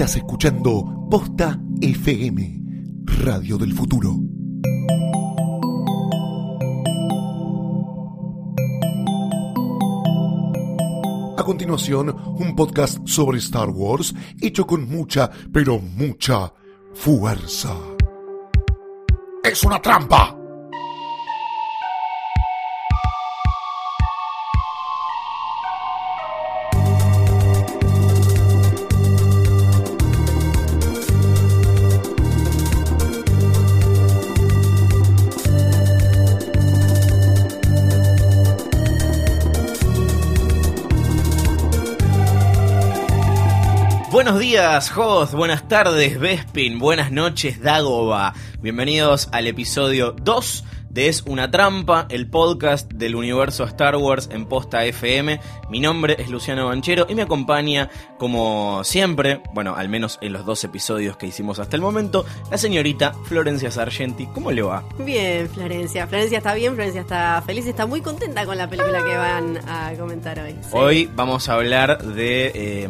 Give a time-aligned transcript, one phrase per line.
[0.00, 2.58] Estás escuchando Posta FM,
[3.22, 4.16] Radio del Futuro.
[11.36, 16.50] A continuación, un podcast sobre Star Wars hecho con mucha, pero mucha
[16.94, 17.76] fuerza.
[19.44, 20.39] ¡Es una trampa!
[44.30, 45.34] Buenos días, host.
[45.34, 46.78] Buenas tardes, Bespin.
[46.78, 48.32] Buenas noches, Dagoba.
[48.60, 54.46] Bienvenidos al episodio 2 de Es una trampa, el podcast del universo Star Wars en
[54.46, 55.40] Posta FM.
[55.68, 60.46] Mi nombre es Luciano Banchero y me acompaña, como siempre, bueno, al menos en los
[60.46, 64.26] dos episodios que hicimos hasta el momento, la señorita Florencia Sargenti.
[64.26, 64.84] ¿Cómo le va?
[65.00, 66.06] Bien, Florencia.
[66.06, 69.92] Florencia está bien, Florencia está feliz, está muy contenta con la película que van a
[69.98, 70.52] comentar hoy.
[70.62, 70.68] Sí.
[70.70, 72.52] Hoy vamos a hablar de...
[72.54, 72.88] eh,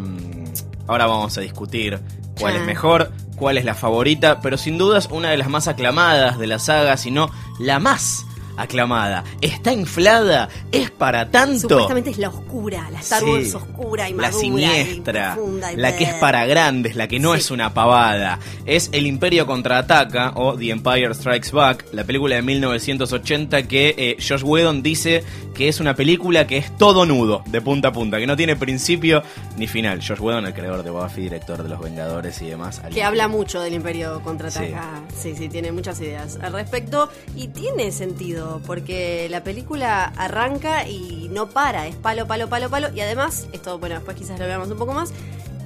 [0.90, 2.00] ahora vamos a discutir
[2.36, 6.36] cuál es mejor, cuál es la favorita, pero sin dudas una de las más aclamadas
[6.36, 9.24] de la saga, si no la más aclamada.
[9.40, 11.68] Está inflada, es para tanto.
[11.68, 13.26] Supuestamente es la oscura, la Star Sí.
[13.30, 17.08] Wars oscura y La madura siniestra, y profunda y la que es para grandes, la
[17.08, 17.40] que no Sí.
[17.40, 18.38] es una pavada.
[18.66, 24.16] Es El Imperio contraataca o The Empire Strikes Back, la película de 1980 que eh,
[24.26, 28.18] Josh Whedon dice que es una película que es todo nudo, de punta a punta,
[28.18, 29.22] que no tiene principio
[29.56, 30.00] ni final.
[30.06, 32.80] Josh Whedon, el creador de Buffy, director de Los Vengadores y demás.
[32.92, 35.02] Que habla mucho del Imperio contraataca.
[35.14, 35.34] Sí.
[35.36, 37.10] sí, tiene muchas ideas al respecto.
[37.36, 42.88] Y tiene sentido, porque la película arranca y no para, es palo, palo, palo, palo.
[42.94, 45.12] Y además, esto, bueno, después quizás lo veamos un poco más.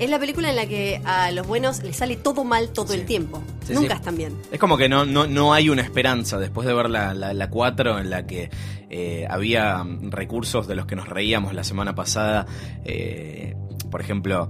[0.00, 2.94] Es la película en la que a los buenos les sale todo mal todo Sí.
[2.98, 3.40] el tiempo.
[3.64, 3.98] Sí, Nunca sí.
[4.00, 4.36] están bien.
[4.50, 7.48] Es como que no, no, no hay una esperanza después de ver la, la, la
[7.48, 8.50] 4 en la que
[8.90, 12.44] eh, había recursos de los que nos reíamos la semana pasada.
[12.84, 13.54] eh,
[13.90, 14.48] por ejemplo,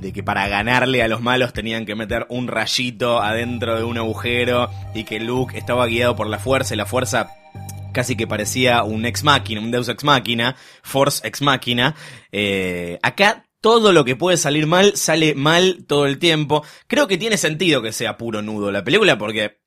[0.00, 3.98] de que para ganarle a los malos tenían que meter un rayito adentro de un
[3.98, 7.32] agujero y que Luke estaba guiado por la fuerza y la fuerza
[7.98, 10.54] casi que parecía un ex máquina, un Deus ex máquina,
[10.84, 11.96] Force ex máquina.
[12.30, 16.64] Eh, acá todo lo que puede salir mal sale mal todo el tiempo.
[16.86, 19.58] Creo que tiene sentido que sea puro nudo la película porque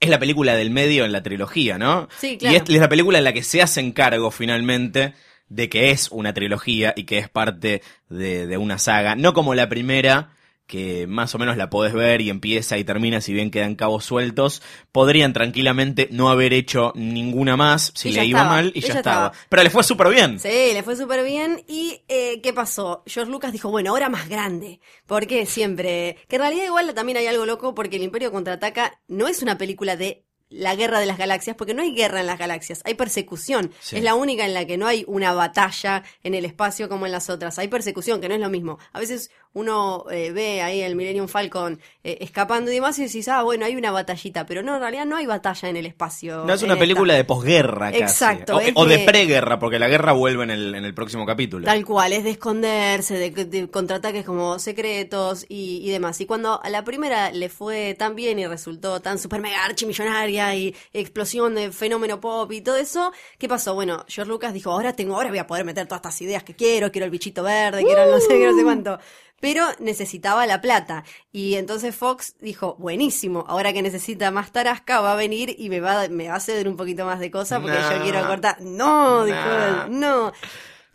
[0.00, 2.10] es la película del medio en la trilogía, ¿no?
[2.18, 2.52] Sí, claro.
[2.52, 5.14] Y es, es la película en la que se hacen cargo finalmente
[5.48, 9.16] de que es una trilogía y que es parte de, de una saga.
[9.16, 10.36] No como la primera,
[10.68, 14.04] que más o menos la podés ver y empieza y termina, si bien quedan cabos
[14.04, 14.62] sueltos.
[14.92, 18.88] Podrían tranquilamente no haber hecho ninguna más si le iba estaba, mal y y ya,
[18.88, 19.26] ya estaba.
[19.28, 19.46] estaba.
[19.48, 20.38] Pero le fue súper bien.
[20.38, 21.64] Sí, le fue súper bien.
[21.66, 23.02] ¿Y eh, qué pasó?
[23.06, 24.80] George Lucas dijo, bueno, ahora más grande.
[25.06, 26.18] Porque siempre...
[26.28, 29.56] Que en realidad igual también hay algo loco porque el Imperio Contraataca no es una
[29.56, 32.94] película de la guerra de las galaxias, porque no hay guerra en las galaxias, hay
[32.94, 33.72] persecución.
[33.80, 33.96] Sí.
[33.96, 37.12] Es la única en la que no hay una batalla en el espacio como en
[37.12, 37.58] las otras.
[37.58, 38.78] Hay persecución, que no es lo mismo.
[38.92, 43.28] A veces uno eh, ve ahí el Millennium Falcon eh, escapando y demás y decís,
[43.28, 46.44] ah, bueno, hay una batallita, pero no, en realidad no hay batalla en el espacio.
[46.44, 46.80] No es una esta.
[46.80, 48.02] película de posguerra casi.
[48.02, 51.64] Exacto, O, de de- preguerra, porque la guerra vuelve en el, en el próximo capítulo.
[51.64, 56.20] Tal cual, es de esconderse, de, de contraataques como secretos y, y demás.
[56.20, 60.54] Y cuando a la primera le fue tan bien y resultó tan super mega archimillonaria
[60.54, 63.74] y explosión de fenómeno pop y todo eso, ¿qué pasó?
[63.74, 66.54] Bueno, George Lucas dijo, ahora tengo, ahora voy a poder meter todas estas ideas que
[66.54, 68.98] quiero, quiero el bichito verde, quiero no sé qué, no sé cuánto.
[69.40, 71.04] Pero necesitaba la plata.
[71.32, 75.80] Y entonces Fox dijo, buenísimo, ahora que necesita más tarasca, va a venir y me
[75.80, 77.92] va, me va a ceder un poquito más de cosas porque No.
[77.96, 78.60] yo quiero cortar.
[78.60, 80.32] No, dijo él, no.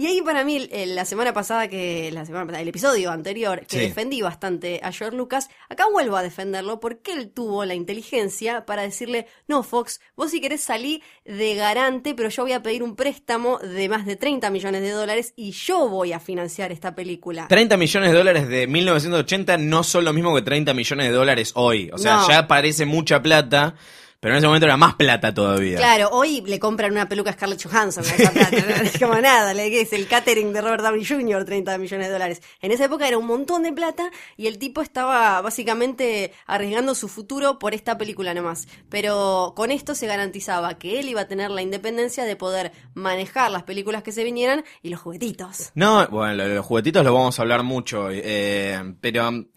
[0.04, 3.62] Y ahí para mí, eh, la semana pasada, que la semana pasada, el episodio anterior,
[3.62, 3.86] que Sí.
[3.86, 8.82] defendí bastante a George Lucas, acá vuelvo a defenderlo porque él tuvo la inteligencia para
[8.82, 12.98] decirle, no, Fox, vos si querés salí de garante, pero yo voy a pedir un
[12.98, 17.48] préstamo de más de 30 millones de dólares y yo voy a financiar esta película.
[17.48, 21.54] 30 millones de dólares de 1980 no son lo mismo que 30 millones de dólares
[21.56, 21.90] hoy.
[21.94, 22.28] O sea, No.
[22.28, 23.76] ya parece mucha plata,
[24.24, 25.78] pero en ese momento era más plata todavía.
[25.80, 29.16] Claro, hoy le compran una peluca a Scarlett Johansson con esa plata, no es como
[29.16, 32.42] nada, le es el catering de Robert Downey Jr., 30 millones de dólares.
[32.62, 37.10] En esa época era un montón de plata y el tipo estaba básicamente arriesgando su
[37.10, 38.70] futuro por esta película nomás.
[38.88, 43.52] Pero con esto se garantizaba que él iba a tener la independencia de poder manejar
[43.52, 45.74] las películas que se vinieran y los juguetitos.
[45.76, 49.48] No, bueno, los juguetitos lo vamos a hablar mucho, eh, pero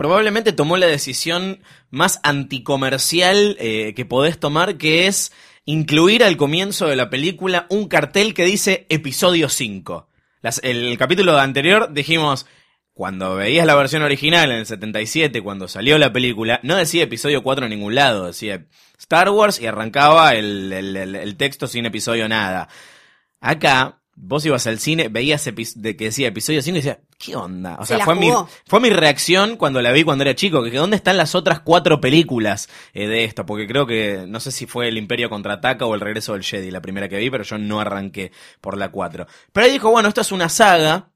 [0.00, 1.60] probablemente tomó la decisión
[1.90, 5.30] más anticomercial eh, que podés tomar, que es
[5.66, 10.08] incluir al comienzo de la película un cartel que dice episodio 5.
[10.40, 12.46] Las- el capítulo anterior dijimos,
[12.94, 17.42] cuando veías la versión original en el 77, cuando salió la película, no decía episodio
[17.42, 18.64] 4 en ningún lado, decía
[18.98, 22.68] Star Wars y arrancaba el, el- texto sin episodio nada.
[23.42, 27.76] Acá, vos ibas al cine, veías de que decía episodio 5 y decías, ¿qué onda?
[27.80, 28.30] O Se sea, fue mi,
[28.66, 32.00] fue mi reacción cuando la vi cuando era chico, que ¿dónde están las otras cuatro
[32.00, 33.46] películas eh, de esto?
[33.46, 36.70] Porque creo que, no sé si fue El Imperio Contraataca o El Regreso del Jedi,
[36.70, 39.26] la primera que vi, pero yo no arranqué por la 4.
[39.52, 41.09] Pero ahí dijo, bueno, esto es una saga,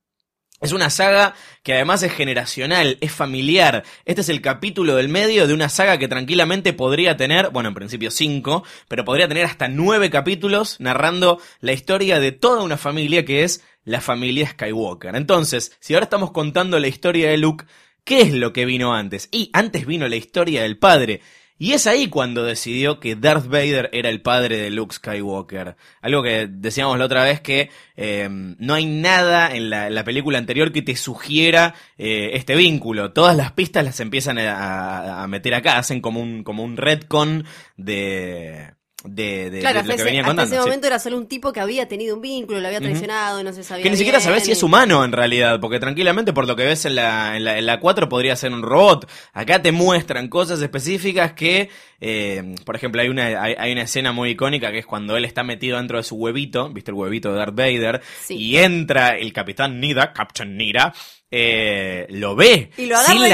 [0.65, 3.85] es una saga que además es generacional, es familiar.
[4.07, 7.75] Este es el capítulo del medio de una saga que tranquilamente podría tener, bueno, en
[7.75, 13.25] principio cinco, pero podría tener hasta nueve capítulos narrando la historia de toda una familia
[13.25, 15.15] que es la familia Skywalker.
[15.17, 17.67] Entonces, si ahora estamos contando la historia de Luke,
[18.03, 19.29] ¿qué es lo que vino antes?
[19.31, 21.21] Y antes vino la historia del padre.
[21.65, 25.77] Y es ahí cuando decidió que Darth Vader era el padre de Luke Skywalker.
[26.03, 30.73] Algo que decíamos la otra vez que eh, no hay nada en la, película anterior
[30.73, 33.15] que te sugiera eh, este vínculo.
[33.15, 36.77] Todas las pistas las empiezan a, a- a meter acá, hacen como un, como un
[36.77, 37.47] retcon
[37.79, 40.55] de, de, de- Claro, de lo hasta que ese, venía hasta contando.
[40.55, 40.67] ese sí.
[40.67, 43.53] momento era solo un tipo que había tenido un vínculo, lo había traicionado y no
[43.53, 43.83] se sabía.
[43.83, 46.85] Que ni siquiera sabés si es humano en realidad, porque tranquilamente por lo que ves
[46.87, 49.09] en la, en la, en la 4 podría ser un robot.
[49.33, 51.69] Acá te muestran cosas específicas que,
[52.01, 55.25] eh, por ejemplo, hay una, hay, hay una escena muy icónica que es cuando él
[55.25, 58.37] está metido dentro de su huevito, viste el huevito de Darth Vader, Sí.
[58.37, 60.95] y entra el capitán Nida, Captain Nida,
[61.37, 63.29] eh, lo ve Y lo agarra sin la.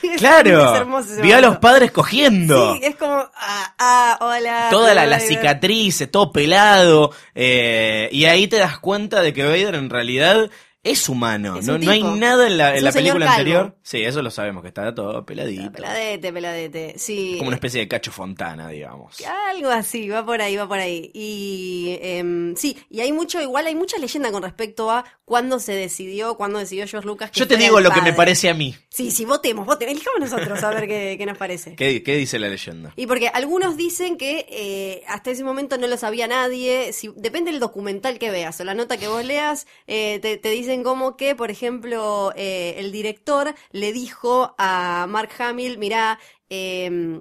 [0.00, 0.86] Sí, es- claro,
[1.20, 4.68] vio a los padres cogiendo Sí, es como, ah, ah, hola.
[4.70, 5.28] toda la, la Vader.
[5.28, 10.48] cicatriz, todo pelado, eh, y ahí te das cuenta de que Vader en realidad
[10.90, 11.58] es humano.
[11.58, 13.76] Es no, no hay nada en la, en la película anterior.
[13.82, 15.72] Sí, eso lo sabemos, que está todo peladito.
[15.72, 16.94] Peladete, peladete.
[16.96, 17.34] Sí.
[17.38, 19.16] Como una especie de cacho fontana, digamos.
[19.50, 21.10] Algo así, va por ahí, va por ahí.
[21.12, 25.72] Y em, sí, y hay mucho, igual hay mucha leyenda con respecto a cuándo se
[25.72, 27.30] decidió, cuándo decidió George Lucas.
[27.30, 28.74] que Yo te digo lo que me parece a mí.
[28.88, 29.94] Sí, sí, votemos, votemos.
[29.94, 31.74] Elijamos nosotros a ver qué, qué nos parece.
[31.74, 32.92] ¿Qué, qué dice la leyenda?
[32.96, 36.92] Y porque algunos dicen que eh, hasta ese momento no lo sabía nadie.
[36.92, 40.50] Si, depende del documental que veas o la nota que vos leas, eh, te, te
[40.50, 46.18] dicen como que, por ejemplo, eh, el director le dijo a Mark Hamill, mirá,
[46.50, 47.20] eh,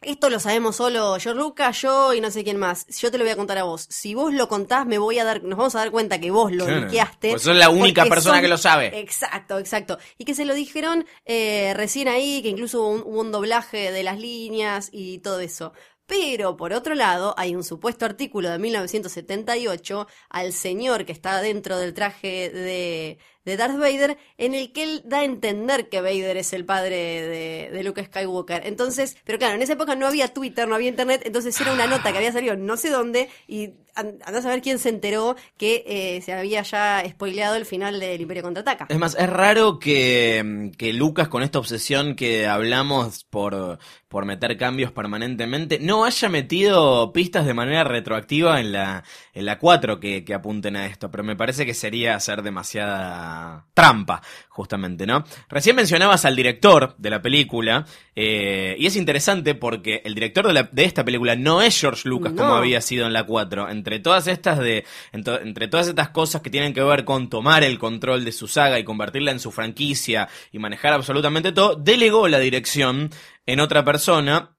[0.00, 2.86] esto lo sabemos solo George Lucas, yo y no sé quién más.
[2.88, 3.86] Yo te lo voy a contar a vos.
[3.88, 6.50] Si vos lo contás, me voy a dar, nos vamos a dar cuenta que vos
[6.50, 6.86] lo Claro.
[6.86, 7.30] liqueaste.
[7.30, 8.98] Pues sos la única persona son- que lo sabe.
[8.98, 9.98] Exacto, exacto.
[10.18, 13.92] Y que se lo dijeron eh, recién ahí, que incluso hubo un, hubo un doblaje
[13.92, 15.72] de las líneas y todo eso.
[16.06, 21.78] Pero, por otro lado, hay un supuesto artículo de 1978 al señor que está dentro
[21.78, 26.36] del traje de, de Darth Vader, en el que él da a entender que Vader
[26.36, 28.66] es el padre de, de Luke Skywalker.
[28.66, 31.86] Entonces, pero claro, en esa época no había Twitter, no había internet, entonces era una
[31.86, 35.36] nota que había salido no sé dónde, y an- andá a saber quién se enteró
[35.56, 38.86] que eh, se había ya spoileado el final del Imperio Contraataca.
[38.88, 43.78] Es más, es raro que, que Lucas, con esta obsesión que hablamos por,
[44.08, 49.04] por meter cambios permanentemente, no haya metido pistas de manera retroactiva en la,
[49.34, 53.66] en la 4 que, que apunten a esto, pero me parece que sería hacer demasiada
[53.74, 54.22] trampa,
[54.54, 55.24] justamente, ¿no?
[55.48, 60.52] Recién mencionabas al director de la película, eh, y es interesante porque el director de,
[60.52, 63.70] la- de esta película no es George Lucas como había sido en la 4.
[63.70, 67.64] Entre todas estas de, ento- entre todas estas cosas que tienen que ver con tomar
[67.64, 72.28] el control de su saga y convertirla en su franquicia y manejar absolutamente todo, delegó
[72.28, 73.08] la dirección
[73.46, 74.54] en otra persona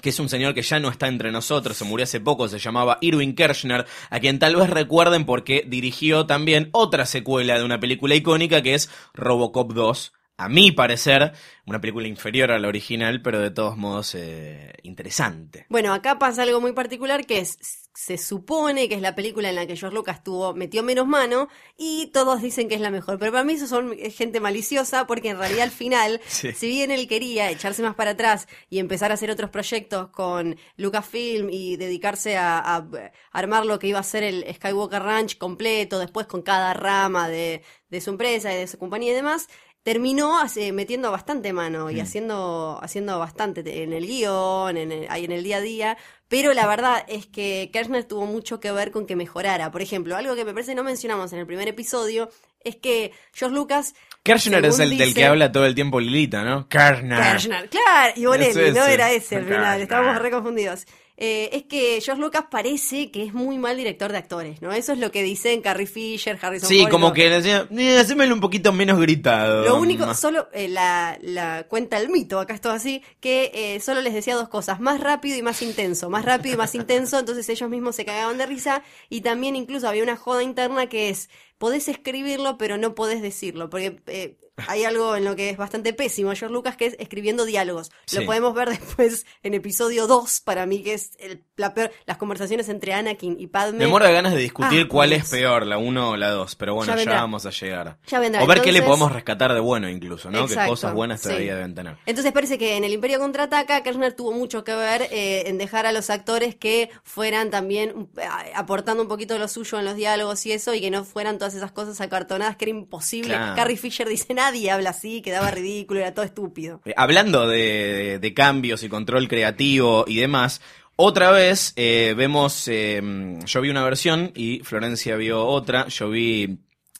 [0.00, 2.58] que es un señor que ya no está entre nosotros, se murió hace poco, se
[2.58, 7.80] llamaba Irving Kershner, a quien tal vez recuerden porque dirigió también otra secuela de una
[7.80, 10.12] película icónica que es Robocop 2.
[10.42, 11.32] A mi parecer,
[11.66, 15.66] una película inferior a la original, pero de todos modos eh, interesante.
[15.68, 17.58] Bueno, acá pasa algo muy particular que es,
[17.94, 21.48] se supone que es la película en la que George Lucas tuvo, metió menos mano
[21.78, 23.18] y todos dicen que es la mejor.
[23.20, 26.52] Pero para mí eso son es gente maliciosa porque en realidad al final, Sí.
[26.52, 30.56] si bien él quería echarse más para atrás y empezar a hacer otros proyectos con
[30.76, 32.84] Lucasfilm y dedicarse a, a
[33.30, 37.62] armar lo que iba a ser el Skywalker Ranch completo, después con cada rama de,
[37.90, 39.48] de su empresa y de su compañía y demás,
[39.82, 45.06] terminó hace- metiendo bastante mano y haciendo, haciendo bastante te- en el guion, en el,
[45.10, 45.98] en el día a día.
[46.28, 49.70] Pero la verdad es que Kershner tuvo mucho que ver con que mejorara.
[49.70, 52.30] Por ejemplo, algo que me parece no mencionamos en el primer episodio
[52.64, 53.94] es que George Lucas.
[54.22, 56.68] Kershner es el del que habla todo el tiempo Lilita, ¿no?
[56.68, 57.18] Kershner.
[57.20, 60.86] Kershner, claro, y Bonelli, Es no era ese al final, estábamos re confundidos.
[61.18, 64.72] Eh, es que George Lucas parece que es muy mal director de actores, ¿no?
[64.72, 66.90] Eso es lo que dicen Carrie Fisher, Harrison Sí, Ford.
[66.90, 69.64] como lo- que le decía, "Eh, hacémelo un poquito menos gritado.
[69.64, 73.80] Lo único, solo eh, la, la cuenta el mito, acá es todo así, que eh,
[73.80, 77.18] solo les decía dos cosas, más rápido y más intenso, más rápido y más intenso,
[77.18, 81.10] entonces ellos mismos se cagaban de risa y también incluso había una joda interna que
[81.10, 81.28] es,
[81.58, 84.36] podés escribirlo, pero no podés decirlo, porque eh,
[84.68, 87.90] hay algo en lo que es bastante pésimo George Lucas, que es escribiendo diálogos.
[88.06, 88.18] Sí.
[88.18, 92.16] Lo podemos ver después en episodio 2, para mí, que es el, la peor, las
[92.16, 93.78] conversaciones entre Anakin y Padme.
[93.78, 96.56] Me muero de ganas de discutir Ah, cuál es peor, la 1 o la 2,
[96.56, 97.98] pero bueno, Ya vamos a llegar.
[98.06, 98.42] Ya vendrá.
[98.42, 100.40] O ver qué le podemos rescatar de bueno incluso, ¿no?
[100.40, 101.56] Exacto, qué cosas buenas todavía sí.
[101.56, 101.96] deben tener.
[102.06, 105.86] Entonces parece que en el Imperio Contraataca, Kershner tuvo mucho que ver eh, en dejar
[105.86, 109.96] a los actores que fueran también eh, aportando un poquito de lo suyo en los
[109.96, 113.34] diálogos y eso, y que no fueran todas esas cosas acartonadas que era imposible.
[113.34, 113.54] Claro.
[113.56, 116.80] Carrie Fisher dice, nadie habla así, quedaba ridículo, era todo estúpido.
[116.84, 120.60] Eh, hablando de, de- de cambios y control creativo y demás,
[120.96, 123.00] otra vez eh, vemos, eh,
[123.44, 126.58] yo vi una versión y Florencia vio otra, yo vi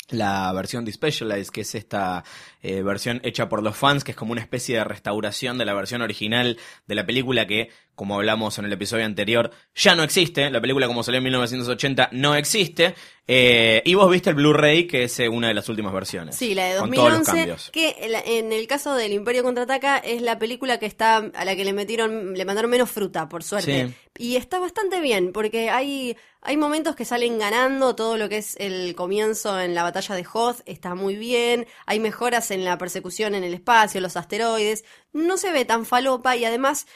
[0.08, 2.22] la versión de Specialized, que es esta
[2.62, 5.74] eh, versión hecha por los fans, que es como una especie de restauración de la
[5.74, 10.48] versión original de la película que, como hablamos en el episodio anterior, ya no existe.
[10.48, 12.94] La película como salió en 1980 no existe.
[13.26, 16.36] Eh, y vos viste el Blu-ray, que es eh, una de las últimas versiones.
[16.36, 17.70] Sí, la de Con todos los 2011, cambios.
[17.70, 17.96] que
[18.38, 21.72] en el caso del Imperio Contraataca es la película que está a la que le
[21.72, 23.88] metieron le mandaron menos fruta, por suerte.
[23.88, 23.94] Sí.
[24.18, 28.56] Y está bastante bien porque hay hay momentos que salen ganando todo lo que es
[28.58, 33.34] el comienzo en la batalla de Hoth, está muy bien, hay mejoras en la persecución
[33.34, 36.86] en el espacio, los asteroides, no se ve tan falopa y además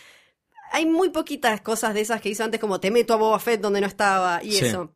[0.73, 3.61] hay muy poquitas cosas de esas que hizo antes como te meto a Boba Fett
[3.61, 4.67] donde no estaba y Sí.
[4.67, 4.96] eso.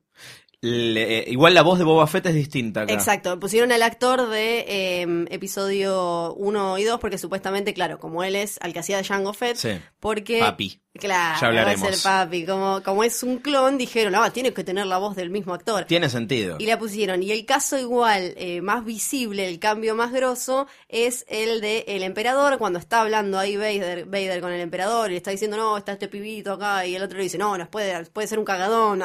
[0.63, 2.93] Le- eh, igual la voz de Boba Fett es distinta acá.
[2.93, 8.37] Exacto, pusieron al actor de eh, episodio 1 y 2 porque supuestamente, claro, como él
[8.37, 9.71] es al que hacía de Jango Fett, Sí.
[10.01, 10.39] porque...
[10.41, 10.81] Papi.
[10.93, 11.97] Claro, Ya va a hablaremos.
[11.97, 12.45] ser papi.
[12.45, 15.85] Como, como es un clon, dijeron, ah, tiene que tener la voz del mismo actor.
[15.85, 16.57] Tiene sentido.
[16.59, 17.23] Y la pusieron.
[17.23, 22.03] Y el caso igual, eh, más visible, el cambio más grosso, es el de el
[22.03, 25.77] emperador, cuando está hablando ahí Vader, Vader con el emperador y le está diciendo, no,
[25.79, 28.45] está este pibito acá, y el otro le dice, no, nos puede, puede ser un
[28.45, 29.01] cagadón,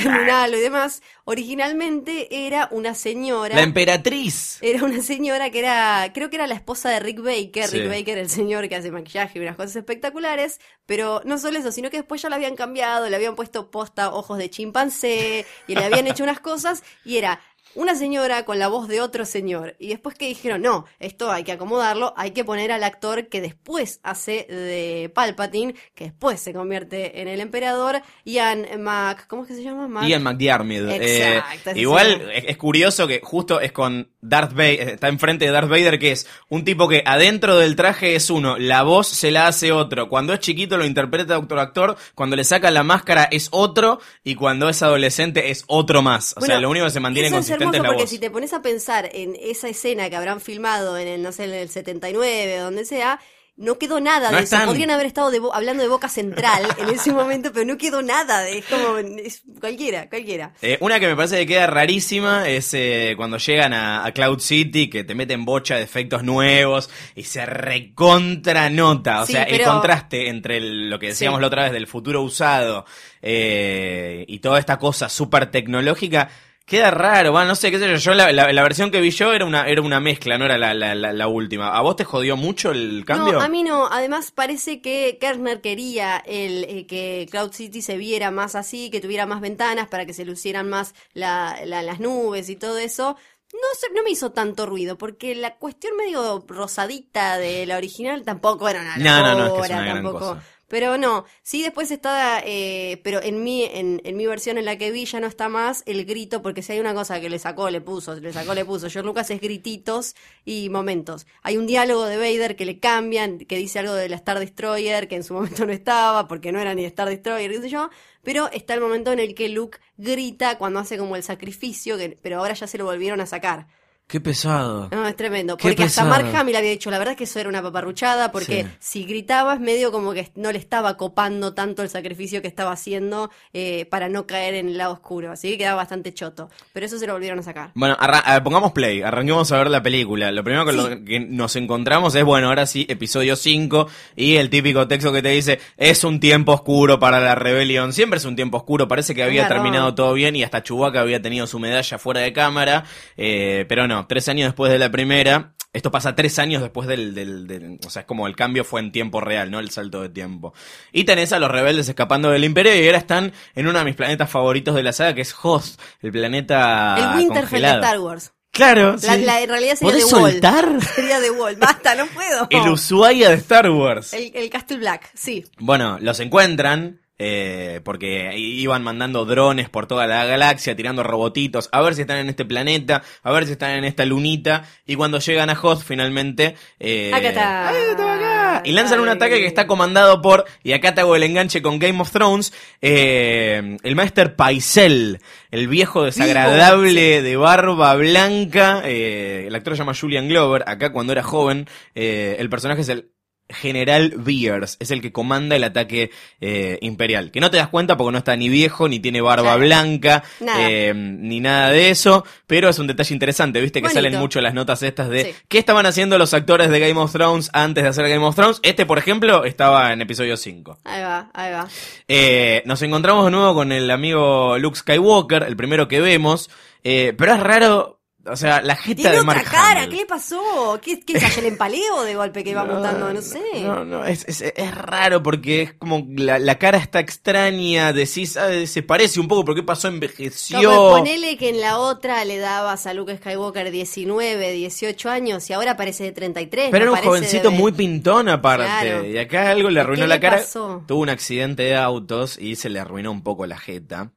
[0.00, 1.02] terminalo demás.
[1.24, 3.54] Originalmente era una señora.
[3.54, 4.58] La emperatriz.
[4.62, 7.78] Era una señora que era, creo que era la esposa de Rick Baker, Sí.
[7.80, 11.72] Rick Baker, el señor que hace maquillaje y unas cosas espectaculares, pero no solo eso,
[11.72, 15.74] sino que después ya la habían cambiado, le habían puesto posta ojos de chimpancé y
[15.74, 17.40] le habían hecho unas cosas y era
[17.74, 19.74] una señora con la voz de otro señor.
[19.78, 23.40] Y después que dijeron, no, esto hay que acomodarlo, hay que poner al actor que
[23.40, 29.48] después hace de Palpatine, que después se convierte en el emperador, Ian Mac, ¿cómo es
[29.48, 29.88] que se llama?
[29.88, 30.88] Mac- Ian McDiarmid.
[30.88, 35.50] Eh, Exacto, igual es, es curioso que justo es con Darth Vader, está enfrente de
[35.50, 39.32] Darth Vader, que es un tipo que adentro del traje es uno, la voz se
[39.32, 43.24] la hace otro, cuando es chiquito lo interpreta otro actor, cuando le saca la máscara
[43.24, 46.34] es otro, y cuando es adolescente es otro más.
[46.36, 48.10] O sea, lo único que se mantiene eso es consistente hermoso es la porque voz.
[48.10, 51.44] si te pones a pensar en esa escena que habrán filmado en el, no sé,
[51.44, 53.18] en el 79 o donde sea,
[53.56, 54.56] no quedó nada No de eso.
[54.64, 58.40] Podrían haber estado de hablando de Boca Central en ese momento, pero no quedó nada.
[58.40, 60.54] De, es como, es cualquiera, cualquiera.
[60.62, 64.40] Eh, una que me parece que queda rarísima es eh, cuando llegan a, a Cloud
[64.40, 69.22] City, que te meten bocha de efectos nuevos y se recontra nota.
[69.22, 71.40] O Sí, sea, el contraste entre el- lo que decíamos Sí.
[71.42, 72.84] la otra vez del futuro usado
[73.20, 76.28] eh, y toda esta cosa súper tecnológica.
[76.64, 77.96] Queda raro, bueno, no sé, qué sé yo.
[77.96, 80.56] Yo la, la- la versión que vi yo era una, era una mezcla, no era
[80.56, 81.76] la, última.
[81.76, 83.34] ¿A vos te jodió mucho el cambio?
[83.34, 83.88] No, a mí no.
[83.90, 89.00] Además, parece que Kerner quería el, eh, que Cloud City se viera más así, que
[89.00, 93.16] tuviera más ventanas para que se lucieran más la- la- las nubes y todo eso.
[93.52, 98.22] No, sé, no me hizo tanto ruido, porque la cuestión medio rosadita de la original
[98.24, 100.18] tampoco era una No, no, no, es que es gran tampoco.
[100.20, 100.42] cosa.
[100.72, 104.78] Pero no, sí después está, eh, pero en mi, en, en mi versión en la
[104.78, 107.38] que vi ya no está más el grito, porque si hay una cosa que le
[107.38, 108.88] sacó, le puso, le sacó, le puso.
[108.88, 111.26] George Lucas es grititos y momentos.
[111.42, 115.08] Hay un diálogo de Vader que le cambian, que dice algo de la Star Destroyer,
[115.08, 117.90] que en su momento no estaba, porque no era ni Star Destroyer, qué sé yo.
[118.22, 122.18] Pero está el momento en el que Luke grita cuando hace como el sacrificio, que,
[122.22, 123.66] pero ahora ya se lo volvieron a sacar.
[124.12, 124.90] Qué pesado.
[124.92, 125.56] No, es tremendo.
[125.56, 126.04] Qué Porque hasta.
[126.04, 128.68] Mark Hamill había dicho, la verdad es que eso era una paparruchada, porque Sí.
[128.78, 133.30] si gritabas medio como que no le estaba copando tanto el sacrificio que estaba haciendo
[133.54, 135.32] eh, para no caer en el lado oscuro.
[135.32, 136.50] Así que quedaba bastante choto.
[136.74, 137.70] Pero eso se lo volvieron a sacar.
[137.74, 140.30] Bueno, arra- a ver, pongamos play, arranquemos a ver la película.
[140.30, 140.76] Lo primero que, Sí.
[140.76, 145.22] lo- que nos encontramos es, bueno, ahora sí, episodio 5 y el típico texto que
[145.22, 147.94] te dice, es un tiempo oscuro para la rebelión.
[147.94, 151.22] Siempre es un tiempo oscuro, parece que había terminado todo bien y hasta Chewbacca había
[151.22, 152.84] tenido su medalla fuera de cámara,
[153.16, 155.54] eh, pero no, tres años después de la primera...
[155.74, 158.80] Esto pasa tres años después del, del, del- O sea, es como el cambio fue
[158.80, 159.58] en tiempo real, ¿no?
[159.58, 160.52] El salto de tiempo.
[160.92, 163.94] Y tenés a los rebeldes escapando del imperio y ahora están en uno de mis
[163.96, 167.68] planetas favoritos de la saga, que es Hoth, el planeta el Winterfell de.
[167.70, 168.32] Star Wars.
[168.50, 169.24] Claro, La, sí.
[169.24, 170.32] la- en realidad sería ¿Podés de Wall.
[170.32, 170.82] soltar?
[170.94, 171.56] Sería de Wall.
[171.56, 172.46] Basta, no puedo.
[172.50, 174.12] El Ushuaia de Star Wars.
[174.12, 175.42] El, el Castle Black, sí.
[175.58, 177.00] Bueno, los encuentran.
[177.24, 182.18] Eh, porque iban mandando drones por toda la galaxia, tirando robotitos, a ver si están
[182.18, 185.82] en este planeta, a ver si están en esta lunita, y cuando llegan a Hoth
[185.84, 186.56] finalmente...
[186.80, 187.68] Eh, Acá está.
[187.68, 188.62] ¡Ay, estaba acá!
[188.64, 191.78] Y lanzan un ataque que está comandado por, y acá te hago el enganche con
[191.78, 195.20] Game of Thrones, eh, el Maester Paisel,
[195.52, 201.22] el viejo desagradable de barba blanca, el actor se llama Julian Glover, acá cuando era
[201.22, 203.12] joven, el personaje es el
[203.52, 207.30] General Beers, es el que comanda el ataque eh, imperial.
[207.30, 210.58] Que no te das cuenta porque no está ni viejo, ni tiene barba blanca, Nada.
[210.70, 214.00] eh, ni nada de eso, pero es un detalle interesante, viste que Bonito.
[214.02, 215.34] salen mucho las notas estas de Sí.
[215.48, 218.60] qué estaban haciendo los actores de Game of Thrones antes de hacer Game of Thrones.
[218.62, 220.78] Este, por ejemplo, estaba en episodio 5.
[220.84, 221.68] Ahí va, ahí va.
[222.08, 226.50] Eh, nos encontramos de nuevo con el amigo Luke Skywalker, el primero que vemos,
[226.84, 229.90] eh, pero es raro, o sea, la jeta Tiene de otra Mark cara, Hamill.
[229.90, 230.80] ¿qué le pasó?
[230.82, 233.12] ¿Qué, qué es el empaleo de golpe que iba mutando?
[233.12, 233.40] No sé.
[233.62, 238.36] No, no, es, es, es raro porque es como la, la cara está extraña, decís,
[238.36, 239.88] ah, se parece un poco, pero ¿qué pasó?
[239.88, 240.60] Envejeció.
[240.62, 245.52] No, ponele que en la otra le dabas a Luke Skywalker 19, 18 años y
[245.52, 246.68] ahora parece de 33.
[246.70, 248.64] Pero era no un jovencito de- muy pintón aparte.
[248.66, 249.06] Claro.
[249.06, 250.36] Y acá algo le arruinó ¿Qué la le cara.
[250.38, 250.84] pasó?
[250.86, 254.10] Tuvo un accidente de autos y se le arruinó un poco la jeta.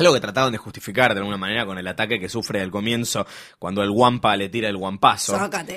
[0.00, 3.26] Algo que trataban de justificar de alguna manera con el ataque que sufre al comienzo
[3.58, 4.76] cuando el Wampa le tira el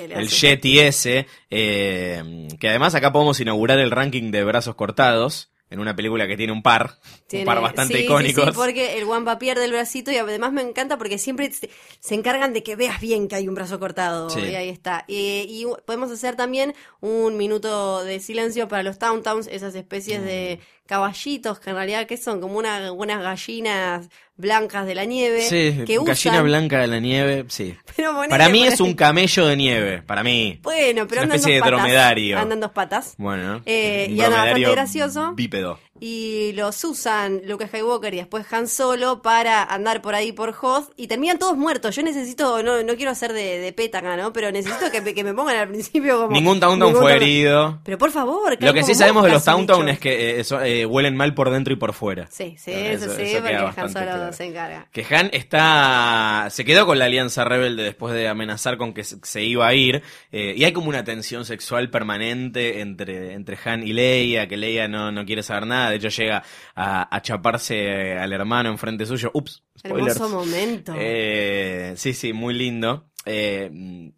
[0.08, 0.28] le el.
[0.28, 1.26] Yeti ese.
[1.50, 5.50] eh, que además acá podemos inaugurar el ranking de brazos cortados.
[5.70, 6.98] En una película que tiene un par.
[7.26, 8.44] Tiene- un par bastante sí, sí, icónicos.
[8.44, 12.14] Sí, porque el Wampa pierde el bracito y además me encanta porque siempre se, se
[12.14, 14.30] encargan de que veas bien que hay un brazo cortado.
[14.30, 14.40] Sí.
[14.40, 15.04] Y ahí está.
[15.08, 20.60] Eh, y podemos hacer también un minuto de silencio para los Towntowns, esas especies de
[20.60, 20.73] Mm.
[20.86, 25.84] Caballitos que en realidad que son como una- unas gallinas blancas de la nieve Sí,
[25.86, 26.44] que gallina usan.
[26.44, 27.76] blanca de la nieve, sí.
[27.96, 30.58] Pero ponele Para mí por es un camello de nieve, para mí.
[30.62, 31.78] Bueno, pero es una andan especie dos de patas.
[31.84, 32.38] dromedario.
[32.38, 33.14] Andan dos patas.
[33.16, 35.32] Bueno, Eh, y anda bastante gracioso.
[35.34, 35.78] Bípedo.
[36.00, 40.90] Y los usan Luke Skywalker y después Han Solo para andar por ahí por Hoth
[40.96, 41.94] y terminan todos muertos.
[41.94, 43.72] Yo necesito, no, no quiero hacer de, de
[44.16, 44.32] ¿no?
[44.32, 46.32] Pero necesito que, me- que me pongan al principio como...
[46.32, 47.80] Ningún ningún fue herido.
[47.84, 49.54] Pero por favor, Lo que sí sabemos de los bichos.
[49.88, 52.26] es que eh, so- eh, huelen mal por dentro y por fuera.
[52.30, 54.32] Sí, sí, eso, sí, porque Han Solo claro.
[54.32, 54.88] se encarga.
[54.92, 56.48] Que Han está.
[56.50, 59.74] Se quedó con la alianza rebelde después de amenazar con que se, se iba a
[59.74, 60.02] ir.
[60.32, 64.48] eh, y hay como una tensión sexual permanente entre, entre Han y Leia.
[64.48, 65.83] Que Leia no, no quiere saber nada.
[65.90, 66.42] De hecho, llega
[66.74, 69.30] a, a chaparse al hermano enfrente suyo.
[69.34, 70.16] Ups, spoilers.
[70.16, 70.94] Hermoso momento.
[70.96, 73.10] Eh, sí, sí, muy lindo.
[73.26, 73.70] Eh,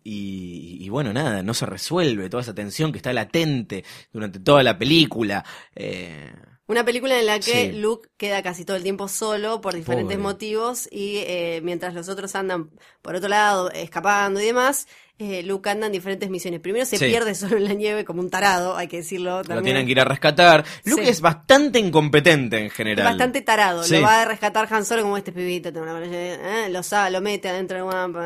[0.02, 4.62] y, y bueno, nada, no se resuelve toda esa tensión que está latente durante toda
[4.64, 5.44] la película.
[5.74, 6.33] Eh,
[6.68, 7.72] Una película en la que Sí.
[7.79, 10.22] Luke queda casi todo el tiempo solo por diferentes Pobre.
[10.22, 12.70] motivos y eh, mientras los otros andan
[13.02, 16.61] por otro lado escapando y demás, eh, Luke anda en diferentes misiones.
[16.61, 17.07] Primero se Sí.
[17.07, 19.57] pierde solo en la nieve como un tarado, hay que decirlo también.
[19.59, 20.64] lo tienen que ir a rescatar.
[20.85, 21.09] Luke Sí.
[21.09, 23.05] es bastante incompetente en Es general.
[23.07, 23.85] bastante tarado.
[23.85, 23.94] Sí.
[23.96, 25.68] Lo va a rescatar Han Solo como este pibito.
[25.70, 28.22] una eh, lo, sa- lo mete adentro del guampa.